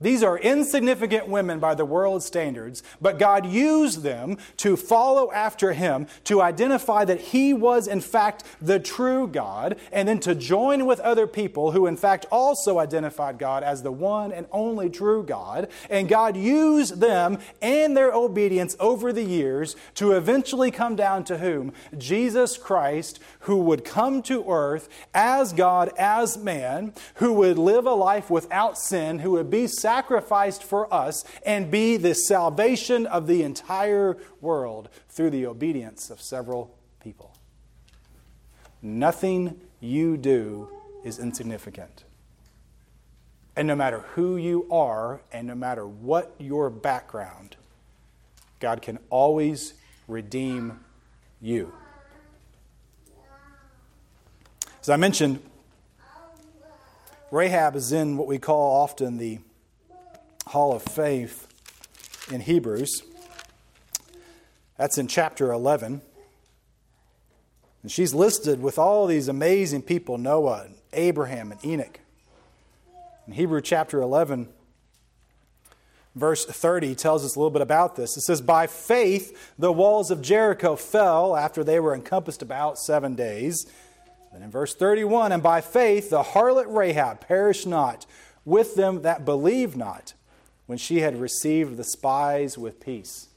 These 0.04 0.22
are 0.22 0.38
insignificant 0.38 1.30
women 1.30 1.60
by 1.60 1.76
the 1.76 1.86
world's 1.86 2.26
standards, 2.26 2.84
but 3.02 3.18
God 3.18 3.46
used 3.46 4.04
them 4.04 4.38
to 4.58 4.76
follow 4.76 5.32
after 5.32 5.72
Him, 5.72 6.08
to 6.26 6.42
identify 6.42 7.06
that 7.06 7.22
He 7.22 7.54
was, 7.54 7.88
in 7.88 8.02
fact, 8.02 8.44
the 8.62 8.80
true 8.80 9.28
God, 9.28 9.78
and 9.94 10.08
then 10.08 10.20
to 10.20 10.36
join 10.36 10.86
with 10.86 11.00
other 11.00 11.26
people 11.26 11.72
who, 11.72 11.88
in 11.88 11.96
fact, 11.96 12.26
also 12.32 12.80
identified 12.80 13.39
God 13.39 13.63
as 13.63 13.82
the 13.82 13.94
one 13.94 14.34
and 14.34 14.46
only 14.52 14.89
true 14.89 15.24
God. 15.24 15.70
And 15.89 16.10
God 16.10 16.36
used 16.36 17.00
them 17.00 17.39
and 17.62 17.96
their 17.96 18.12
obedience 18.12 18.76
over 18.82 19.13
the 19.13 19.24
years 19.24 19.78
to 19.96 20.12
eventually 20.12 20.70
come 20.70 20.98
down 20.98 21.24
to 21.26 21.38
whom? 21.38 21.72
Jesus 21.98 22.58
Christ, 22.58 23.22
who 23.42 23.58
would 23.60 23.86
come 23.86 24.22
to 24.24 24.44
earth 24.52 24.89
as 25.13 25.54
God, 25.54 25.92
as 25.98 26.38
man, 26.38 26.94
who 27.16 27.32
would 27.34 27.58
live 27.58 27.86
a 27.86 27.94
life 27.94 28.30
without 28.30 28.78
sin, 28.78 29.20
who 29.20 29.32
would 29.32 29.50
be 29.50 29.68
sacrificed 29.94 30.64
for 30.64 30.92
us 30.92 31.24
and 31.46 31.70
be 31.70 31.98
the 31.98 32.16
salvation 32.16 33.06
of 33.06 33.28
the 33.28 33.44
entire 33.44 34.18
world 34.42 34.90
through 35.08 35.30
the 35.30 35.46
obedience 35.46 36.10
of 36.10 36.20
several 36.20 36.76
people. 37.00 37.32
Nothing 38.82 39.62
you 39.80 40.18
do 40.18 40.68
is 41.04 41.20
insignificant. 41.20 42.06
And 43.56 43.68
no 43.68 43.76
matter 43.76 44.00
who 44.16 44.36
you 44.36 44.66
are 44.72 45.22
and 45.32 45.46
no 45.46 45.54
matter 45.54 45.86
what 45.86 46.34
your 46.40 46.72
background, 46.72 47.56
God 48.60 48.82
can 48.82 48.98
always 49.12 49.76
redeem 50.08 50.80
you. 51.40 51.72
As 54.82 54.90
I 54.90 54.96
mentioned, 54.96 55.40
Rahab 57.30 57.76
is 57.76 57.92
in 57.92 58.18
what 58.18 58.26
we 58.26 58.40
call 58.40 58.82
often 58.82 59.18
the 59.18 59.38
hall 60.48 60.74
of 60.74 60.84
faith 60.84 61.48
in 62.32 62.42
Hebrews. 62.42 63.04
That's 64.78 64.98
in 64.98 65.08
chapter 65.08 65.52
11. 65.52 66.02
And 67.82 67.92
she's 67.92 68.14
listed 68.14 68.62
with 68.62 68.80
all 68.80 69.08
these 69.08 69.28
amazing 69.28 69.84
people 69.84 70.18
Noah, 70.18 70.64
and 70.66 70.76
Abraham, 70.94 71.52
and 71.52 71.64
Enoch. 71.66 72.00
In 73.28 73.34
Hebrew 73.34 73.62
chapter 73.62 74.02
11, 74.02 74.50
verse 76.16 76.46
30 76.46 76.96
tells 76.96 77.26
us 77.26 77.36
a 77.36 77.40
little 77.40 77.52
bit 77.52 77.62
about 77.62 77.96
this. 77.96 78.18
It 78.18 78.22
says, 78.22 78.42
By 78.42 78.68
faith 78.68 79.54
the 79.58 79.72
walls 79.72 80.12
of 80.12 80.22
Jericho 80.22 80.76
fell 80.76 81.36
after 81.36 81.64
they 81.64 81.80
were 81.80 81.94
encompassed 81.94 82.42
about 82.42 82.78
seven 82.78 83.16
days. 83.16 83.66
And 84.34 84.44
in 84.44 84.50
verse 84.50 84.74
31, 84.76 85.32
And 85.32 85.44
by 85.44 85.62
faith 85.62 86.10
the 86.10 86.24
harlot 86.24 86.66
Rahab 86.68 87.22
perished 87.22 87.68
not 87.68 88.06
with 88.46 88.76
them 88.76 89.04
that 89.04 89.26
believed 89.26 89.78
not 89.78 90.14
when 90.74 90.80
she 90.80 91.02
had 91.02 91.22
received 91.22 91.78
the 91.78 91.84
spies 91.84 92.58
with 92.58 92.80
peace. 92.80 93.28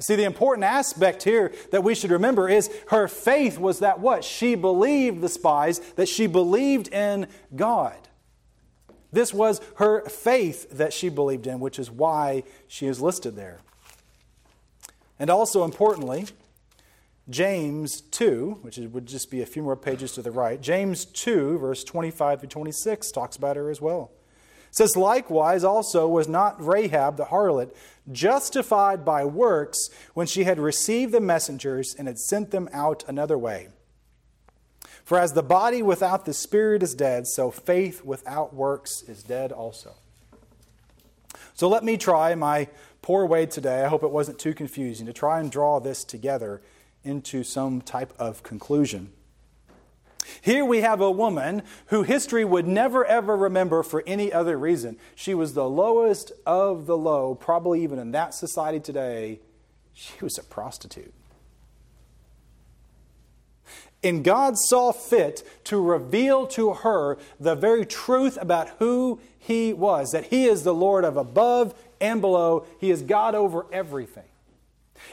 See, 0.00 0.16
the 0.16 0.24
important 0.24 0.64
aspect 0.64 1.22
here 1.22 1.50
that 1.70 1.82
we 1.82 1.94
should 1.94 2.10
remember 2.10 2.46
is 2.46 2.70
her 2.88 3.08
faith 3.08 3.58
was 3.58 3.78
that 3.78 4.00
what? 4.00 4.22
She 4.22 4.54
believed 4.54 5.22
the 5.22 5.30
spies, 5.30 5.78
that 5.96 6.10
she 6.10 6.26
believed 6.26 6.88
in 6.88 7.26
God. 7.56 7.96
This 9.10 9.32
was 9.32 9.62
her 9.76 10.02
faith 10.10 10.72
that 10.72 10.92
she 10.92 11.08
believed 11.08 11.46
in, 11.46 11.58
which 11.58 11.78
is 11.78 11.90
why 11.90 12.42
she 12.68 12.86
is 12.86 13.00
listed 13.00 13.34
there. 13.34 13.60
And 15.18 15.30
also 15.30 15.64
importantly, 15.64 16.26
James 17.30 18.02
2, 18.02 18.58
which 18.60 18.76
would 18.76 19.06
just 19.06 19.30
be 19.30 19.40
a 19.40 19.46
few 19.46 19.62
more 19.62 19.74
pages 19.74 20.12
to 20.12 20.20
the 20.20 20.30
right, 20.30 20.60
James 20.60 21.06
2, 21.06 21.56
verse 21.56 21.82
25 21.82 22.40
through 22.40 22.48
26, 22.50 23.10
talks 23.10 23.36
about 23.36 23.56
her 23.56 23.70
as 23.70 23.80
well 23.80 24.10
says, 24.74 24.96
Likewise, 24.96 25.62
also 25.62 26.08
was 26.08 26.26
not 26.28 26.62
Rahab 26.64 27.16
the 27.16 27.26
harlot 27.26 27.74
justified 28.10 29.04
by 29.04 29.24
works 29.24 29.88
when 30.12 30.26
she 30.26 30.44
had 30.44 30.58
received 30.58 31.12
the 31.12 31.20
messengers 31.20 31.94
and 31.96 32.08
had 32.08 32.18
sent 32.18 32.50
them 32.50 32.68
out 32.72 33.04
another 33.08 33.38
way. 33.38 33.68
For 35.04 35.18
as 35.18 35.32
the 35.32 35.42
body 35.42 35.80
without 35.80 36.24
the 36.24 36.34
spirit 36.34 36.82
is 36.82 36.94
dead, 36.94 37.26
so 37.26 37.50
faith 37.50 38.04
without 38.04 38.52
works 38.52 39.02
is 39.02 39.22
dead 39.22 39.52
also. 39.52 39.94
So 41.54 41.68
let 41.68 41.84
me 41.84 41.96
try 41.96 42.34
my 42.34 42.68
poor 43.00 43.26
way 43.26 43.46
today. 43.46 43.84
I 43.84 43.88
hope 43.88 44.02
it 44.02 44.10
wasn't 44.10 44.40
too 44.40 44.54
confusing 44.54 45.06
to 45.06 45.12
try 45.12 45.38
and 45.38 45.52
draw 45.52 45.78
this 45.78 46.02
together 46.02 46.62
into 47.04 47.44
some 47.44 47.80
type 47.80 48.12
of 48.18 48.42
conclusion. 48.42 49.12
Here 50.40 50.64
we 50.64 50.80
have 50.80 51.00
a 51.00 51.10
woman 51.10 51.62
who 51.86 52.02
history 52.02 52.44
would 52.44 52.66
never 52.66 53.04
ever 53.04 53.36
remember 53.36 53.82
for 53.82 54.02
any 54.06 54.32
other 54.32 54.58
reason. 54.58 54.96
She 55.14 55.34
was 55.34 55.54
the 55.54 55.68
lowest 55.68 56.32
of 56.46 56.86
the 56.86 56.96
low, 56.96 57.34
probably 57.34 57.82
even 57.82 57.98
in 57.98 58.12
that 58.12 58.34
society 58.34 58.80
today. 58.80 59.40
She 59.92 60.14
was 60.20 60.38
a 60.38 60.42
prostitute. 60.42 61.14
And 64.02 64.22
God 64.22 64.58
saw 64.58 64.92
fit 64.92 65.42
to 65.64 65.80
reveal 65.80 66.46
to 66.48 66.74
her 66.74 67.16
the 67.40 67.54
very 67.54 67.86
truth 67.86 68.36
about 68.40 68.68
who 68.78 69.18
He 69.38 69.72
was 69.72 70.12
that 70.12 70.26
He 70.26 70.44
is 70.44 70.62
the 70.62 70.74
Lord 70.74 71.04
of 71.04 71.16
above 71.16 71.74
and 72.00 72.20
below, 72.20 72.66
He 72.78 72.90
is 72.90 73.00
God 73.00 73.34
over 73.34 73.66
everything. 73.72 74.24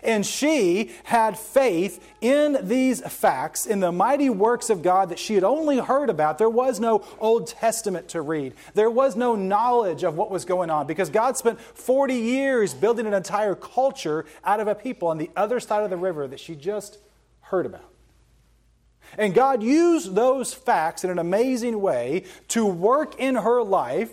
And 0.04 0.26
she 0.26 0.92
had 1.04 1.38
faith 1.38 2.04
in 2.22 2.58
these 2.68 3.02
facts, 3.02 3.66
in 3.66 3.80
the 3.80 3.92
mighty 3.92 4.30
works 4.30 4.70
of 4.70 4.82
God 4.82 5.10
that 5.10 5.20
she 5.20 5.36
had 5.36 5.44
only 5.44 5.78
heard 5.80 6.10
about. 6.10 6.38
There 6.38 6.50
was 6.50 6.80
no 6.80 7.06
Old 7.20 7.48
Testament 7.48 8.10
to 8.10 8.22
read, 8.22 8.54
there 8.74 8.90
was 8.90 9.16
no 9.16 9.36
knowledge 9.36 10.04
of 10.04 10.16
what 10.16 10.32
was 10.32 10.46
going 10.46 10.70
on 10.70 10.88
because 10.88 11.10
God 11.10 11.38
spent 11.38 11.60
40 11.60 12.14
years 12.14 12.74
building 12.74 13.06
an 13.06 13.14
entire 13.14 13.56
culture 13.56 14.26
out 14.44 14.60
of 14.60 14.68
a 14.68 14.76
people 14.76 15.08
on 15.08 15.18
the 15.18 15.30
other 15.36 15.60
side 15.60 15.84
of 15.84 15.90
the 15.90 15.98
river 15.98 16.28
that 16.28 16.40
she 16.40 16.56
just 16.56 16.98
heard 17.42 17.66
about. 17.66 17.92
And 19.18 19.34
God 19.34 19.62
used 19.62 20.16
those 20.16 20.54
facts 20.54 21.04
in 21.04 21.10
an 21.10 21.20
amazing 21.20 21.82
way 21.82 22.24
to 22.50 22.66
work 22.66 23.20
in 23.20 23.36
her 23.36 23.62
life 23.62 24.12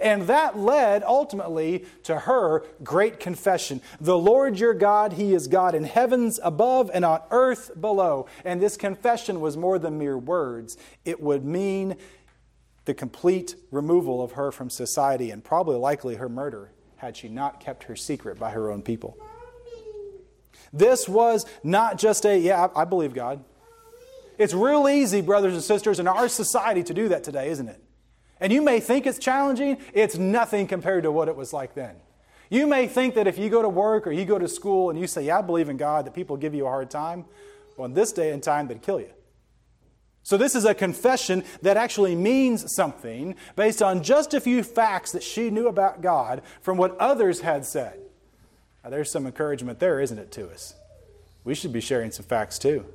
and 0.00 0.22
that 0.22 0.58
led 0.58 1.02
ultimately 1.04 1.84
to 2.04 2.20
her 2.20 2.64
great 2.82 3.20
confession 3.20 3.80
The 4.00 4.18
Lord 4.18 4.58
your 4.58 4.74
God, 4.74 5.14
He 5.14 5.34
is 5.34 5.48
God 5.48 5.74
in 5.74 5.84
heavens 5.84 6.38
above 6.42 6.90
and 6.92 7.04
on 7.04 7.20
earth 7.30 7.70
below. 7.80 8.26
And 8.44 8.60
this 8.60 8.76
confession 8.76 9.40
was 9.40 9.56
more 9.56 9.78
than 9.78 9.98
mere 9.98 10.18
words, 10.18 10.76
it 11.04 11.20
would 11.20 11.44
mean 11.44 11.96
the 12.84 12.94
complete 12.94 13.56
removal 13.70 14.22
of 14.22 14.32
her 14.32 14.52
from 14.52 14.70
society 14.70 15.30
and 15.30 15.42
probably 15.42 15.76
likely 15.76 16.16
her 16.16 16.28
murder 16.28 16.70
had 16.96 17.16
she 17.16 17.28
not 17.28 17.60
kept 17.60 17.84
her 17.84 17.96
secret 17.96 18.38
by 18.38 18.50
her 18.50 18.70
own 18.70 18.82
people. 18.82 19.16
This 20.72 21.08
was 21.08 21.46
not 21.62 21.98
just 21.98 22.24
a, 22.24 22.38
yeah, 22.38 22.68
I 22.74 22.84
believe 22.84 23.14
God. 23.14 23.44
It's 24.38 24.52
real 24.52 24.88
easy, 24.88 25.20
brothers 25.20 25.54
and 25.54 25.62
sisters, 25.62 25.98
in 25.98 26.06
our 26.06 26.28
society 26.28 26.82
to 26.84 26.94
do 26.94 27.08
that 27.08 27.24
today, 27.24 27.48
isn't 27.50 27.68
it? 27.68 27.82
And 28.40 28.52
you 28.52 28.62
may 28.62 28.80
think 28.80 29.06
it's 29.06 29.18
challenging, 29.18 29.78
it's 29.94 30.16
nothing 30.16 30.66
compared 30.66 31.04
to 31.04 31.12
what 31.12 31.28
it 31.28 31.36
was 31.36 31.52
like 31.52 31.74
then. 31.74 31.96
You 32.50 32.66
may 32.66 32.86
think 32.86 33.14
that 33.14 33.26
if 33.26 33.38
you 33.38 33.48
go 33.48 33.62
to 33.62 33.68
work 33.68 34.06
or 34.06 34.12
you 34.12 34.24
go 34.24 34.38
to 34.38 34.48
school 34.48 34.90
and 34.90 34.98
you 34.98 35.06
say, 35.06 35.24
Yeah, 35.24 35.38
I 35.38 35.42
believe 35.42 35.68
in 35.68 35.76
God, 35.76 36.06
that 36.06 36.14
people 36.14 36.36
give 36.36 36.54
you 36.54 36.66
a 36.66 36.70
hard 36.70 36.90
time. 36.90 37.24
Well, 37.76 37.86
in 37.86 37.94
this 37.94 38.12
day 38.12 38.30
and 38.30 38.42
time, 38.42 38.68
they'd 38.68 38.82
kill 38.82 39.00
you. 39.00 39.10
So, 40.22 40.36
this 40.36 40.54
is 40.54 40.64
a 40.64 40.74
confession 40.74 41.44
that 41.62 41.76
actually 41.76 42.16
means 42.16 42.74
something 42.74 43.36
based 43.54 43.80
on 43.80 44.02
just 44.02 44.34
a 44.34 44.40
few 44.40 44.62
facts 44.62 45.12
that 45.12 45.22
she 45.22 45.50
knew 45.50 45.68
about 45.68 46.00
God 46.02 46.42
from 46.60 46.76
what 46.76 46.96
others 46.98 47.40
had 47.40 47.64
said. 47.64 48.00
Now, 48.82 48.90
there's 48.90 49.10
some 49.10 49.26
encouragement 49.26 49.78
there, 49.78 50.00
isn't 50.00 50.18
it, 50.18 50.32
to 50.32 50.48
us? 50.50 50.74
We 51.44 51.54
should 51.54 51.72
be 51.72 51.80
sharing 51.80 52.10
some 52.10 52.26
facts 52.26 52.58
too. 52.58 52.86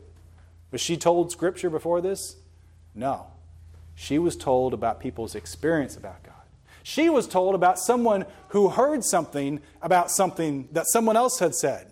Was 0.72 0.82
she 0.82 0.98
told 0.98 1.32
Scripture 1.32 1.70
before 1.70 2.02
this? 2.02 2.38
No. 2.94 3.28
She 3.96 4.18
was 4.18 4.36
told 4.36 4.74
about 4.74 5.00
people's 5.00 5.36
experience 5.36 5.96
about 5.96 6.24
God. 6.24 6.34
She 6.84 7.10
was 7.10 7.28
told 7.28 7.56
about 7.56 7.78
someone 7.78 8.26
who 8.50 8.70
heard 8.70 9.04
something 9.04 9.62
about 9.82 10.10
something 10.12 10.68
that 10.72 10.88
someone 10.88 11.16
else 11.16 11.40
had 11.40 11.54
said. 11.54 11.92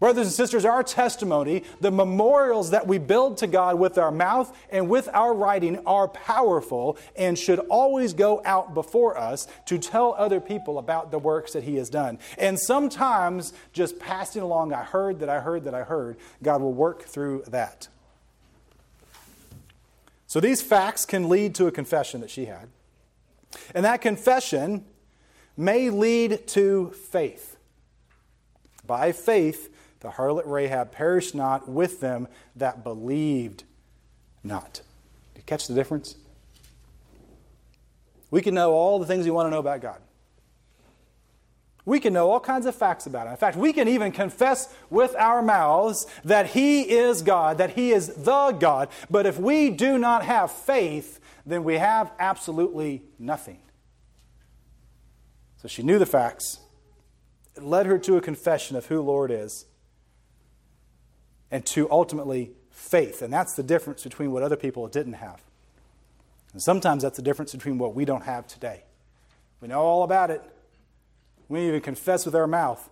Brothers 0.00 0.28
and 0.28 0.34
sisters, 0.34 0.64
our 0.64 0.82
testimony, 0.82 1.62
the 1.80 1.90
memorials 1.90 2.70
that 2.70 2.86
we 2.86 2.96
build 2.96 3.36
to 3.38 3.46
God 3.46 3.78
with 3.78 3.98
our 3.98 4.10
mouth 4.10 4.56
and 4.70 4.88
with 4.88 5.10
our 5.12 5.34
writing 5.34 5.78
are 5.84 6.08
powerful 6.08 6.96
and 7.16 7.38
should 7.38 7.58
always 7.68 8.14
go 8.14 8.40
out 8.46 8.72
before 8.72 9.18
us 9.18 9.46
to 9.66 9.76
tell 9.76 10.14
other 10.16 10.40
people 10.40 10.78
about 10.78 11.10
the 11.10 11.18
works 11.18 11.52
that 11.52 11.64
He 11.64 11.76
has 11.76 11.90
done. 11.90 12.18
And 12.38 12.58
sometimes 12.58 13.52
just 13.74 13.98
passing 13.98 14.40
along, 14.40 14.72
I 14.72 14.84
heard 14.84 15.20
that 15.20 15.28
I 15.28 15.40
heard 15.40 15.64
that 15.64 15.74
I 15.74 15.82
heard, 15.82 16.16
God 16.42 16.62
will 16.62 16.72
work 16.72 17.02
through 17.02 17.44
that. 17.48 17.88
So 20.30 20.38
these 20.38 20.62
facts 20.62 21.04
can 21.06 21.28
lead 21.28 21.56
to 21.56 21.66
a 21.66 21.72
confession 21.72 22.20
that 22.20 22.30
she 22.30 22.44
had. 22.44 22.68
And 23.74 23.84
that 23.84 24.00
confession 24.00 24.84
may 25.56 25.90
lead 25.90 26.46
to 26.46 26.90
faith. 26.90 27.56
By 28.86 29.10
faith, 29.10 29.74
the 29.98 30.10
harlot 30.10 30.44
Rahab 30.46 30.92
perished 30.92 31.34
not 31.34 31.68
with 31.68 31.98
them 32.00 32.28
that 32.54 32.84
believed 32.84 33.64
not. 34.44 34.82
Do 35.34 35.40
you 35.40 35.42
catch 35.46 35.66
the 35.66 35.74
difference? 35.74 36.14
We 38.30 38.40
can 38.40 38.54
know 38.54 38.70
all 38.70 39.00
the 39.00 39.06
things 39.06 39.24
we 39.24 39.32
want 39.32 39.46
to 39.46 39.50
know 39.50 39.58
about 39.58 39.80
God. 39.80 40.00
We 41.84 41.98
can 42.00 42.12
know 42.12 42.30
all 42.30 42.40
kinds 42.40 42.66
of 42.66 42.74
facts 42.74 43.06
about 43.06 43.26
Him. 43.26 43.32
In 43.32 43.38
fact, 43.38 43.56
we 43.56 43.72
can 43.72 43.88
even 43.88 44.12
confess 44.12 44.72
with 44.90 45.14
our 45.16 45.42
mouths 45.42 46.06
that 46.24 46.48
He 46.48 46.82
is 46.82 47.22
God, 47.22 47.58
that 47.58 47.70
He 47.70 47.92
is 47.92 48.08
the 48.08 48.52
God. 48.52 48.88
But 49.08 49.26
if 49.26 49.38
we 49.38 49.70
do 49.70 49.98
not 49.98 50.24
have 50.24 50.52
faith, 50.52 51.20
then 51.46 51.64
we 51.64 51.76
have 51.76 52.12
absolutely 52.18 53.02
nothing. 53.18 53.60
So 55.62 55.68
she 55.68 55.82
knew 55.82 55.98
the 55.98 56.06
facts. 56.06 56.60
It 57.56 57.62
led 57.62 57.86
her 57.86 57.98
to 57.98 58.16
a 58.16 58.20
confession 58.20 58.76
of 58.76 58.86
who 58.86 59.00
Lord 59.00 59.30
is 59.30 59.66
and 61.50 61.64
to 61.66 61.90
ultimately 61.90 62.52
faith. 62.70 63.22
And 63.22 63.32
that's 63.32 63.54
the 63.54 63.62
difference 63.62 64.02
between 64.02 64.32
what 64.32 64.42
other 64.42 64.56
people 64.56 64.86
didn't 64.88 65.14
have. 65.14 65.42
And 66.52 66.62
sometimes 66.62 67.02
that's 67.02 67.16
the 67.16 67.22
difference 67.22 67.52
between 67.52 67.78
what 67.78 67.94
we 67.94 68.04
don't 68.04 68.24
have 68.24 68.46
today. 68.46 68.84
We 69.60 69.68
know 69.68 69.80
all 69.80 70.02
about 70.02 70.30
it, 70.30 70.42
we 71.50 71.66
even 71.66 71.80
confess 71.80 72.24
with 72.24 72.34
our 72.34 72.46
mouth, 72.46 72.88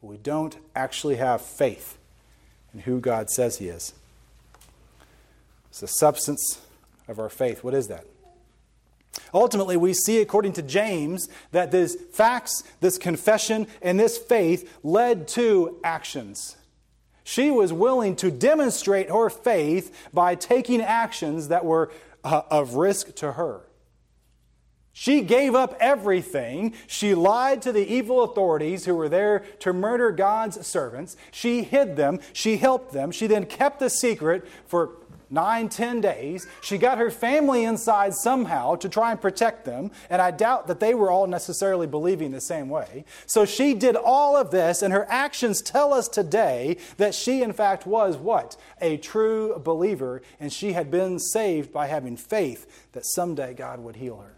but 0.00 0.06
we 0.06 0.18
don't 0.18 0.56
actually 0.76 1.16
have 1.16 1.40
faith 1.40 1.98
in 2.72 2.80
who 2.80 3.00
God 3.00 3.30
says 3.30 3.58
He 3.58 3.68
is. 3.68 3.94
It's 5.70 5.80
the 5.80 5.88
substance 5.88 6.60
of 7.08 7.18
our 7.18 7.30
faith. 7.30 7.64
What 7.64 7.74
is 7.74 7.88
that? 7.88 8.04
Ultimately, 9.32 9.78
we 9.78 9.94
see, 9.94 10.20
according 10.20 10.52
to 10.54 10.62
James, 10.62 11.28
that 11.52 11.72
these 11.72 11.96
facts, 12.12 12.62
this 12.80 12.98
confession, 12.98 13.66
and 13.80 13.98
this 13.98 14.18
faith 14.18 14.78
led 14.82 15.26
to 15.28 15.78
actions. 15.82 16.56
She 17.24 17.50
was 17.50 17.72
willing 17.72 18.16
to 18.16 18.30
demonstrate 18.30 19.08
her 19.08 19.30
faith 19.30 20.08
by 20.12 20.34
taking 20.34 20.82
actions 20.82 21.48
that 21.48 21.64
were 21.64 21.90
uh, 22.22 22.42
of 22.50 22.74
risk 22.74 23.14
to 23.16 23.32
her. 23.32 23.62
She 24.98 25.20
gave 25.20 25.54
up 25.54 25.76
everything. 25.78 26.72
She 26.86 27.14
lied 27.14 27.60
to 27.60 27.70
the 27.70 27.86
evil 27.86 28.22
authorities 28.22 28.86
who 28.86 28.94
were 28.94 29.10
there 29.10 29.40
to 29.58 29.74
murder 29.74 30.10
God's 30.10 30.66
servants. 30.66 31.18
She 31.30 31.64
hid 31.64 31.96
them. 31.96 32.18
She 32.32 32.56
helped 32.56 32.94
them. 32.94 33.10
She 33.10 33.26
then 33.26 33.44
kept 33.44 33.78
the 33.78 33.90
secret 33.90 34.48
for 34.66 34.92
nine, 35.28 35.68
ten 35.68 36.00
days. 36.00 36.46
She 36.62 36.78
got 36.78 36.96
her 36.96 37.10
family 37.10 37.64
inside 37.64 38.14
somehow 38.14 38.76
to 38.76 38.88
try 38.88 39.10
and 39.10 39.20
protect 39.20 39.66
them, 39.66 39.90
and 40.08 40.22
I 40.22 40.30
doubt 40.30 40.66
that 40.68 40.80
they 40.80 40.94
were 40.94 41.10
all 41.10 41.26
necessarily 41.26 41.86
believing 41.86 42.30
the 42.30 42.40
same 42.40 42.70
way. 42.70 43.04
So 43.26 43.44
she 43.44 43.74
did 43.74 43.96
all 43.96 44.34
of 44.34 44.50
this, 44.50 44.80
and 44.80 44.94
her 44.94 45.06
actions 45.10 45.60
tell 45.60 45.92
us 45.92 46.08
today 46.08 46.78
that 46.96 47.14
she, 47.14 47.42
in 47.42 47.52
fact, 47.52 47.86
was 47.86 48.16
what? 48.16 48.56
A 48.80 48.96
true 48.96 49.58
believer, 49.58 50.22
and 50.40 50.50
she 50.50 50.72
had 50.72 50.90
been 50.90 51.18
saved 51.18 51.70
by 51.70 51.86
having 51.86 52.16
faith 52.16 52.88
that 52.92 53.04
someday 53.04 53.52
God 53.52 53.80
would 53.80 53.96
heal 53.96 54.16
her. 54.20 54.36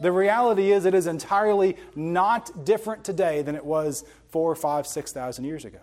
The 0.00 0.12
reality 0.12 0.72
is, 0.72 0.84
it 0.84 0.94
is 0.94 1.06
entirely 1.06 1.76
not 1.94 2.64
different 2.64 3.04
today 3.04 3.42
than 3.42 3.54
it 3.54 3.64
was 3.64 4.04
four, 4.28 4.54
five, 4.54 4.86
six 4.86 5.12
thousand 5.12 5.44
years 5.44 5.64
ago. 5.64 5.78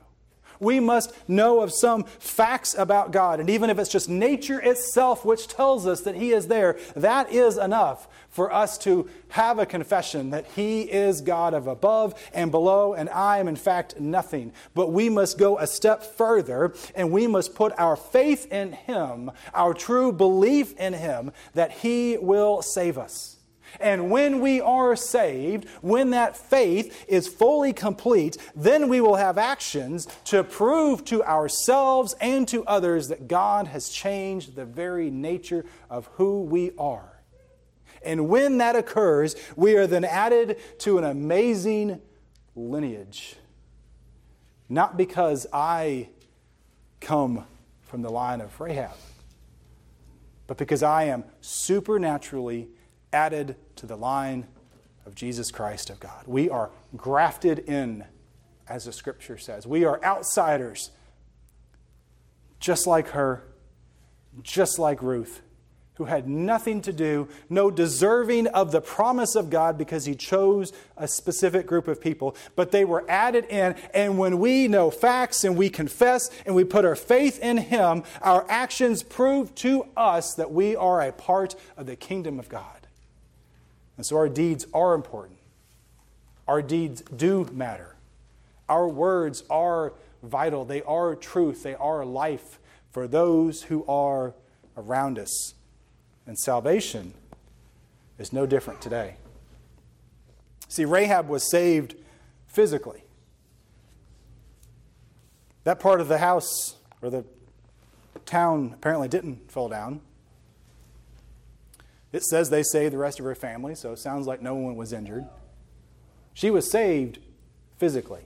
We 0.59 0.79
must 0.79 1.11
know 1.27 1.61
of 1.61 1.73
some 1.73 2.03
facts 2.03 2.75
about 2.77 3.11
God. 3.11 3.39
And 3.39 3.49
even 3.49 3.71
if 3.71 3.79
it's 3.79 3.89
just 3.89 4.07
nature 4.07 4.59
itself 4.59 5.25
which 5.25 5.47
tells 5.47 5.87
us 5.87 6.01
that 6.01 6.13
He 6.13 6.33
is 6.33 6.47
there, 6.47 6.77
that 6.95 7.31
is 7.31 7.57
enough 7.57 8.07
for 8.29 8.53
us 8.53 8.77
to 8.79 9.09
have 9.29 9.57
a 9.57 9.65
confession 9.65 10.29
that 10.29 10.45
He 10.55 10.81
is 10.83 11.21
God 11.21 11.55
of 11.55 11.65
above 11.65 12.13
and 12.31 12.51
below, 12.51 12.93
and 12.93 13.09
I 13.09 13.39
am 13.39 13.47
in 13.47 13.55
fact 13.55 13.99
nothing. 13.99 14.53
But 14.75 14.91
we 14.91 15.09
must 15.09 15.39
go 15.39 15.57
a 15.57 15.65
step 15.65 16.03
further, 16.03 16.75
and 16.93 17.11
we 17.11 17.25
must 17.25 17.55
put 17.55 17.73
our 17.79 17.95
faith 17.95 18.51
in 18.51 18.73
Him, 18.73 19.31
our 19.55 19.73
true 19.73 20.11
belief 20.11 20.77
in 20.77 20.93
Him, 20.93 21.31
that 21.55 21.71
He 21.71 22.19
will 22.21 22.61
save 22.61 22.99
us. 22.99 23.37
And 23.79 24.11
when 24.11 24.39
we 24.41 24.59
are 24.61 24.95
saved, 24.95 25.67
when 25.81 26.11
that 26.11 26.35
faith 26.35 27.05
is 27.07 27.27
fully 27.27 27.73
complete, 27.73 28.37
then 28.55 28.89
we 28.89 29.01
will 29.01 29.15
have 29.15 29.37
actions 29.37 30.07
to 30.25 30.43
prove 30.43 31.05
to 31.05 31.23
ourselves 31.23 32.15
and 32.19 32.47
to 32.49 32.65
others 32.65 33.07
that 33.07 33.27
God 33.27 33.67
has 33.67 33.89
changed 33.89 34.55
the 34.55 34.65
very 34.65 35.09
nature 35.09 35.65
of 35.89 36.07
who 36.13 36.41
we 36.41 36.71
are. 36.77 37.21
And 38.03 38.29
when 38.29 38.57
that 38.57 38.75
occurs, 38.75 39.35
we 39.55 39.75
are 39.75 39.87
then 39.87 40.03
added 40.03 40.57
to 40.79 40.97
an 40.97 41.03
amazing 41.03 42.01
lineage. 42.55 43.35
Not 44.69 44.97
because 44.97 45.45
I 45.51 46.09
come 46.99 47.45
from 47.81 48.01
the 48.01 48.09
line 48.09 48.41
of 48.41 48.59
Rahab, 48.59 48.95
but 50.47 50.57
because 50.57 50.81
I 50.81 51.05
am 51.05 51.25
supernaturally 51.41 52.69
added 53.13 53.55
to 53.77 53.85
the 53.85 53.97
line 53.97 54.47
of 55.05 55.15
Jesus 55.15 55.51
Christ 55.51 55.89
of 55.89 55.99
God. 55.99 56.25
We 56.27 56.49
are 56.49 56.71
grafted 56.95 57.59
in, 57.59 58.05
as 58.67 58.85
the 58.85 58.93
scripture 58.93 59.37
says. 59.37 59.65
We 59.65 59.83
are 59.85 60.03
outsiders, 60.03 60.91
just 62.59 62.87
like 62.87 63.09
her, 63.09 63.43
just 64.43 64.79
like 64.79 65.01
Ruth, 65.01 65.41
who 65.95 66.05
had 66.05 66.27
nothing 66.27 66.81
to 66.81 66.93
do, 66.93 67.27
no 67.49 67.69
deserving 67.69 68.47
of 68.47 68.71
the 68.71 68.81
promise 68.81 69.35
of 69.35 69.49
God 69.49 69.77
because 69.77 70.05
he 70.05 70.15
chose 70.15 70.71
a 70.97 71.07
specific 71.07 71.67
group 71.67 71.87
of 71.87 71.99
people, 71.99 72.35
but 72.55 72.71
they 72.71 72.85
were 72.85 73.03
added 73.09 73.45
in. 73.45 73.75
And 73.93 74.17
when 74.17 74.39
we 74.39 74.67
know 74.67 74.89
facts 74.89 75.43
and 75.43 75.57
we 75.57 75.69
confess 75.69 76.29
and 76.45 76.55
we 76.55 76.63
put 76.63 76.85
our 76.85 76.95
faith 76.95 77.39
in 77.39 77.57
him, 77.57 78.03
our 78.21 78.49
actions 78.49 79.03
prove 79.03 79.53
to 79.55 79.85
us 79.97 80.33
that 80.35 80.51
we 80.51 80.75
are 80.75 81.01
a 81.01 81.11
part 81.11 81.55
of 81.75 81.85
the 81.87 81.95
kingdom 81.95 82.39
of 82.39 82.47
God. 82.47 82.80
And 84.01 84.05
so 84.07 84.17
our 84.17 84.29
deeds 84.29 84.65
are 84.73 84.95
important. 84.95 85.37
Our 86.47 86.63
deeds 86.63 87.01
do 87.01 87.47
matter. 87.53 87.97
Our 88.67 88.87
words 88.87 89.43
are 89.47 89.93
vital. 90.23 90.65
They 90.65 90.81
are 90.81 91.13
truth. 91.13 91.61
They 91.61 91.75
are 91.75 92.03
life 92.03 92.57
for 92.89 93.07
those 93.07 93.61
who 93.61 93.85
are 93.85 94.33
around 94.75 95.19
us. 95.19 95.53
And 96.25 96.35
salvation 96.35 97.13
is 98.17 98.33
no 98.33 98.47
different 98.47 98.81
today. 98.81 99.17
See, 100.67 100.83
Rahab 100.83 101.29
was 101.29 101.47
saved 101.51 101.93
physically. 102.47 103.03
That 105.63 105.79
part 105.79 106.01
of 106.01 106.07
the 106.07 106.17
house 106.17 106.73
or 107.03 107.11
the 107.11 107.23
town 108.25 108.71
apparently 108.73 109.09
didn't 109.09 109.51
fall 109.51 109.69
down. 109.69 110.01
It 112.11 112.23
says 112.23 112.49
they 112.49 112.63
saved 112.63 112.93
the 112.93 112.97
rest 112.97 113.19
of 113.19 113.25
her 113.25 113.35
family, 113.35 113.75
so 113.75 113.91
it 113.93 113.99
sounds 113.99 114.27
like 114.27 114.41
no 114.41 114.55
one 114.55 114.75
was 114.75 114.91
injured. 114.91 115.25
She 116.33 116.49
was 116.49 116.69
saved 116.69 117.19
physically. 117.77 118.23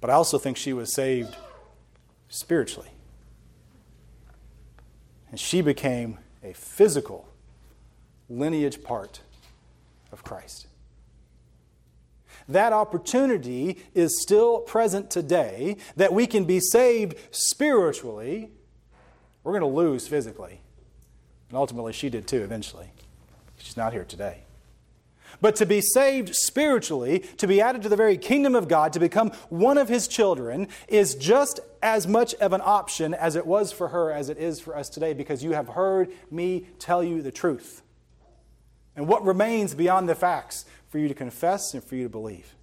But 0.00 0.10
I 0.10 0.12
also 0.14 0.38
think 0.38 0.56
she 0.56 0.72
was 0.72 0.94
saved 0.94 1.36
spiritually. 2.28 2.90
And 5.30 5.40
she 5.40 5.60
became 5.60 6.18
a 6.42 6.52
physical 6.52 7.28
lineage 8.28 8.82
part 8.82 9.20
of 10.12 10.22
Christ. 10.22 10.66
That 12.48 12.72
opportunity 12.72 13.78
is 13.94 14.22
still 14.22 14.60
present 14.60 15.10
today 15.10 15.76
that 15.96 16.12
we 16.12 16.26
can 16.26 16.44
be 16.44 16.60
saved 16.60 17.16
spiritually. 17.30 18.50
We're 19.42 19.58
going 19.58 19.70
to 19.70 19.76
lose 19.76 20.08
physically. 20.08 20.60
And 21.48 21.56
ultimately, 21.56 21.92
she 21.92 22.10
did 22.10 22.26
too, 22.26 22.42
eventually. 22.42 22.90
She's 23.58 23.76
not 23.76 23.92
here 23.92 24.04
today. 24.04 24.42
But 25.40 25.56
to 25.56 25.66
be 25.66 25.80
saved 25.80 26.34
spiritually, 26.34 27.20
to 27.36 27.46
be 27.46 27.60
added 27.60 27.82
to 27.82 27.88
the 27.88 27.96
very 27.96 28.16
kingdom 28.16 28.54
of 28.54 28.66
God, 28.66 28.92
to 28.94 29.00
become 29.00 29.30
one 29.50 29.78
of 29.78 29.88
his 29.88 30.08
children, 30.08 30.68
is 30.88 31.14
just 31.14 31.60
as 31.82 32.06
much 32.06 32.34
of 32.36 32.52
an 32.52 32.62
option 32.64 33.14
as 33.14 33.36
it 33.36 33.46
was 33.46 33.70
for 33.70 33.88
her 33.88 34.10
as 34.10 34.28
it 34.28 34.38
is 34.38 34.58
for 34.58 34.76
us 34.76 34.88
today, 34.88 35.12
because 35.12 35.44
you 35.44 35.52
have 35.52 35.68
heard 35.68 36.10
me 36.30 36.66
tell 36.78 37.04
you 37.04 37.22
the 37.22 37.30
truth. 37.30 37.82
And 38.96 39.06
what 39.06 39.24
remains 39.24 39.74
beyond 39.74 40.08
the 40.08 40.14
facts 40.14 40.64
for 40.88 40.98
you 40.98 41.08
to 41.08 41.14
confess 41.14 41.72
and 41.72 41.84
for 41.84 41.94
you 41.94 42.04
to 42.04 42.08
believe? 42.08 42.54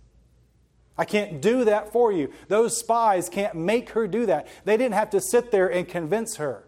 I 0.98 1.06
can't 1.06 1.42
do 1.42 1.66
that 1.66 1.92
for 1.92 2.12
you. 2.12 2.32
Those 2.48 2.78
spies 2.78 3.30
can't 3.30 3.56
make 3.56 3.92
her 3.92 4.08
do 4.08 4.26
that. 4.26 4.48
They 4.66 4.76
didn't 4.76 4.96
have 4.96 5.12
to 5.12 5.22
sit 5.22 5.52
there 5.52 5.68
and 5.72 5.88
convince 5.88 6.38
her. 6.38 6.66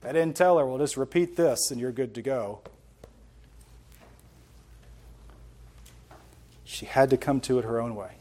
They 0.00 0.12
didn't 0.12 0.36
tell 0.36 0.58
her, 0.58 0.66
well, 0.66 0.78
just 0.78 0.96
repeat 0.96 1.36
this 1.36 1.70
and 1.70 1.80
you're 1.80 1.92
good 1.92 2.14
to 2.14 2.22
go. 2.22 2.60
She 6.64 6.86
had 6.86 7.10
to 7.10 7.16
come 7.16 7.40
to 7.42 7.58
it 7.58 7.64
her 7.64 7.80
own 7.80 7.94
way. 7.94 8.12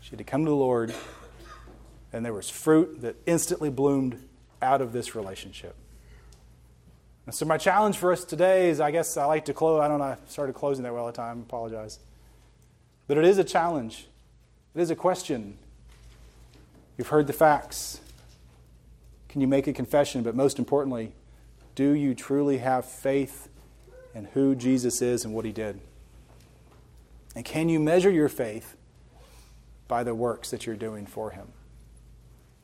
She 0.00 0.10
had 0.10 0.18
to 0.18 0.24
come 0.24 0.44
to 0.44 0.50
the 0.50 0.56
Lord, 0.56 0.94
and 2.12 2.24
there 2.24 2.32
was 2.32 2.48
fruit 2.48 3.02
that 3.02 3.16
instantly 3.26 3.68
bloomed 3.68 4.22
out 4.62 4.80
of 4.80 4.92
this 4.92 5.14
relationship. 5.14 5.74
And 7.26 7.34
so, 7.34 7.44
my 7.44 7.58
challenge 7.58 7.96
for 7.96 8.12
us 8.12 8.24
today 8.24 8.70
is 8.70 8.80
I 8.80 8.90
guess 8.90 9.16
I 9.16 9.24
like 9.24 9.44
to 9.46 9.54
close. 9.54 9.80
I 9.80 9.88
don't 9.88 9.98
know, 9.98 10.04
I 10.04 10.16
started 10.28 10.54
closing 10.54 10.84
that 10.84 10.92
way 10.92 11.00
all 11.00 11.06
the 11.06 11.12
time. 11.12 11.40
Apologize. 11.40 11.98
But 13.08 13.18
it 13.18 13.24
is 13.24 13.38
a 13.38 13.44
challenge, 13.44 14.06
it 14.74 14.80
is 14.80 14.90
a 14.90 14.96
question. 14.96 15.58
You've 16.96 17.08
heard 17.08 17.26
the 17.26 17.32
facts. 17.32 18.01
Can 19.32 19.40
you 19.40 19.46
make 19.46 19.66
a 19.66 19.72
confession? 19.72 20.22
But 20.22 20.36
most 20.36 20.58
importantly, 20.58 21.12
do 21.74 21.92
you 21.92 22.14
truly 22.14 22.58
have 22.58 22.84
faith 22.84 23.48
in 24.14 24.26
who 24.26 24.54
Jesus 24.54 25.00
is 25.00 25.24
and 25.24 25.32
what 25.32 25.46
he 25.46 25.52
did? 25.52 25.80
And 27.34 27.42
can 27.42 27.70
you 27.70 27.80
measure 27.80 28.10
your 28.10 28.28
faith 28.28 28.76
by 29.88 30.04
the 30.04 30.14
works 30.14 30.50
that 30.50 30.66
you're 30.66 30.76
doing 30.76 31.06
for 31.06 31.30
him? 31.30 31.46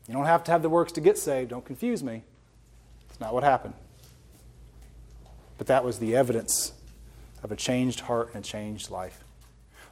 You 0.06 0.12
don't 0.12 0.26
have 0.26 0.44
to 0.44 0.50
have 0.50 0.60
the 0.60 0.68
works 0.68 0.92
to 0.92 1.00
get 1.00 1.16
saved. 1.16 1.48
Don't 1.48 1.64
confuse 1.64 2.02
me. 2.02 2.22
It's 3.08 3.18
not 3.18 3.32
what 3.32 3.44
happened. 3.44 3.72
But 5.56 5.68
that 5.68 5.84
was 5.84 5.98
the 6.00 6.14
evidence 6.14 6.74
of 7.42 7.50
a 7.50 7.56
changed 7.56 8.00
heart 8.00 8.34
and 8.34 8.44
a 8.44 8.46
changed 8.46 8.90
life. 8.90 9.24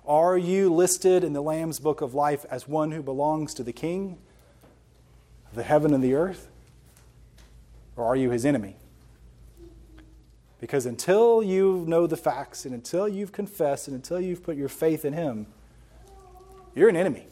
Are 0.06 0.36
you 0.36 0.70
listed 0.72 1.24
in 1.24 1.32
the 1.32 1.42
Lamb's 1.42 1.80
book 1.80 2.02
of 2.02 2.12
life 2.12 2.44
as 2.50 2.68
one 2.68 2.92
who 2.92 3.02
belongs 3.02 3.54
to 3.54 3.62
the 3.62 3.72
King 3.72 4.18
of 5.48 5.56
the 5.56 5.62
heaven 5.62 5.94
and 5.94 6.04
the 6.04 6.12
earth? 6.12 6.50
Or 7.96 8.04
are 8.04 8.16
you 8.16 8.30
his 8.30 8.44
enemy? 8.44 8.76
Because 10.60 10.86
until 10.86 11.42
you 11.42 11.84
know 11.86 12.06
the 12.06 12.16
facts 12.16 12.64
and 12.64 12.74
until 12.74 13.08
you've 13.08 13.32
confessed 13.32 13.88
and 13.88 13.94
until 13.94 14.20
you've 14.20 14.42
put 14.42 14.56
your 14.56 14.68
faith 14.68 15.04
in 15.04 15.12
him, 15.12 15.46
you're 16.74 16.88
an 16.88 16.96
enemy. 16.96 17.26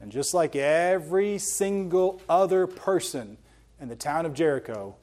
And 0.00 0.12
just 0.12 0.34
like 0.34 0.54
every 0.54 1.38
single 1.38 2.20
other 2.28 2.66
person 2.66 3.36
in 3.80 3.88
the 3.88 3.96
town 3.96 4.26
of 4.26 4.34
Jericho, 4.34 4.96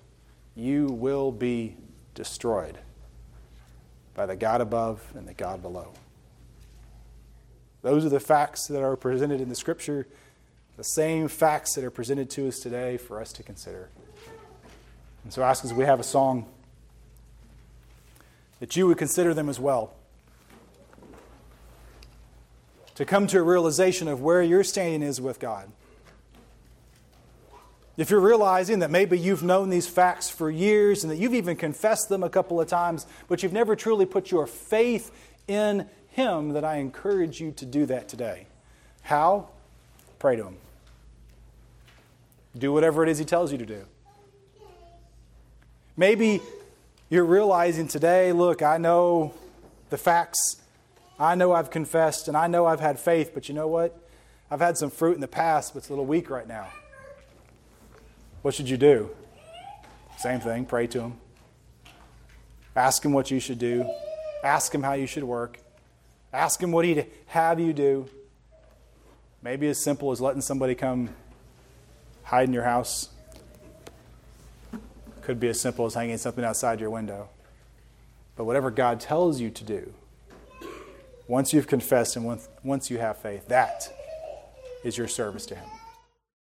you 0.55 0.87
will 0.87 1.31
be 1.31 1.75
destroyed 2.13 2.77
by 4.13 4.25
the 4.25 4.35
God 4.35 4.61
above 4.61 5.01
and 5.15 5.27
the 5.27 5.33
God 5.33 5.61
below. 5.61 5.91
Those 7.81 8.05
are 8.05 8.09
the 8.09 8.19
facts 8.19 8.67
that 8.67 8.81
are 8.81 8.95
presented 8.95 9.41
in 9.41 9.49
the 9.49 9.55
Scripture, 9.55 10.07
the 10.77 10.83
same 10.83 11.27
facts 11.27 11.75
that 11.75 11.83
are 11.83 11.91
presented 11.91 12.29
to 12.31 12.47
us 12.47 12.59
today 12.59 12.97
for 12.97 13.21
us 13.21 13.31
to 13.33 13.43
consider. 13.43 13.89
And 15.25 15.33
so 15.33 15.41
I 15.41 15.49
ask 15.49 15.65
as 15.65 15.73
we 15.73 15.85
have 15.85 15.99
a 15.99 16.03
song 16.03 16.45
that 18.59 18.75
you 18.75 18.87
would 18.87 18.97
consider 18.97 19.33
them 19.33 19.49
as 19.49 19.59
well. 19.59 19.93
To 22.93 23.05
come 23.05 23.27
to 23.27 23.39
a 23.39 23.43
realization 23.43 24.07
of 24.07 24.21
where 24.21 24.41
your 24.41 24.63
standing 24.63 25.01
is 25.01 25.19
with 25.19 25.39
God. 25.39 25.69
If 27.97 28.11
you're 28.11 28.19
realizing 28.19 28.79
that 28.79 28.91
maybe 28.91 29.17
you've 29.17 29.41
known 29.41 29.69
these 29.69 29.87
facts 29.87 30.29
for 30.29 30.51
years 30.51 31.03
and 31.03 31.11
that 31.11 31.17
you've 31.17 31.33
even 31.33 31.55
confessed 31.55 32.07
them 32.07 32.23
a 32.23 32.29
couple 32.29 32.61
of 32.61 32.67
times, 32.67 33.07
but 33.27 33.41
you've 33.41 33.51
never 33.51 33.75
truly 33.75 34.05
put 34.05 34.29
your 34.29 34.45
faith 34.45 35.11
in 35.47 35.89
Him, 36.09 36.49
that 36.49 36.63
I 36.63 36.75
encourage 36.75 37.41
you 37.41 37.51
to 37.53 37.65
do 37.65 37.87
that 37.87 38.07
today. 38.07 38.45
How? 39.01 39.47
Pray 40.19 40.35
to 40.35 40.43
Him. 40.43 40.57
Do 42.57 42.71
whatever 42.71 43.01
it 43.01 43.09
is 43.09 43.17
He 43.17 43.25
tells 43.25 43.51
you 43.51 43.57
to 43.57 43.65
do. 43.65 43.85
Maybe 45.97 46.41
you're 47.09 47.25
realizing 47.25 47.87
today 47.87 48.33
look, 48.33 48.61
I 48.61 48.77
know 48.77 49.33
the 49.89 49.97
facts. 49.97 50.61
I 51.17 51.35
know 51.35 51.53
I've 51.53 51.71
confessed 51.71 52.27
and 52.27 52.35
I 52.35 52.47
know 52.47 52.65
I've 52.65 52.81
had 52.81 52.99
faith, 52.99 53.31
but 53.33 53.47
you 53.47 53.55
know 53.55 53.67
what? 53.67 53.97
I've 54.51 54.59
had 54.59 54.77
some 54.77 54.89
fruit 54.89 55.15
in 55.15 55.21
the 55.21 55.27
past, 55.27 55.73
but 55.73 55.79
it's 55.79 55.89
a 55.89 55.93
little 55.93 56.05
weak 56.05 56.29
right 56.29 56.47
now. 56.47 56.67
What 58.41 58.53
should 58.53 58.69
you 58.69 58.77
do? 58.77 59.09
Same 60.17 60.39
thing, 60.39 60.65
pray 60.65 60.87
to 60.87 61.01
him. 61.01 61.13
Ask 62.75 63.03
him 63.03 63.13
what 63.13 63.31
you 63.31 63.39
should 63.39 63.59
do. 63.59 63.89
Ask 64.43 64.75
him 64.75 64.83
how 64.83 64.93
you 64.93 65.07
should 65.07 65.23
work. 65.23 65.59
Ask 66.33 66.61
him 66.61 66.73
what 66.73 66.83
he'd 66.83 67.07
have 67.27 67.59
you 67.59 67.71
do. 67.71 68.09
Maybe 69.41 69.67
as 69.69 69.81
simple 69.81 70.11
as 70.11 70.19
letting 70.19 70.41
somebody 70.41 70.75
come 70.75 71.09
hide 72.23 72.49
in 72.49 72.53
your 72.53 72.63
house. 72.63 73.09
Could 75.25 75.39
be 75.39 75.47
as 75.47 75.59
simple 75.59 75.87
as 75.87 75.95
hanging 75.95 76.19
something 76.19 76.45
outside 76.45 76.79
your 76.79 76.91
window. 76.91 77.29
But 78.35 78.45
whatever 78.45 78.69
God 78.69 78.99
tells 78.99 79.41
you 79.41 79.49
to 79.49 79.63
do, 79.63 79.91
once 81.27 81.51
you've 81.51 81.65
confessed 81.65 82.15
and 82.15 82.39
once, 82.63 82.91
you 82.91 82.99
have 82.99 83.17
faith, 83.17 83.47
that 83.47 83.91
is 84.83 84.99
your 84.99 85.07
service 85.07 85.47
to 85.47 85.55
Him. 85.55 85.67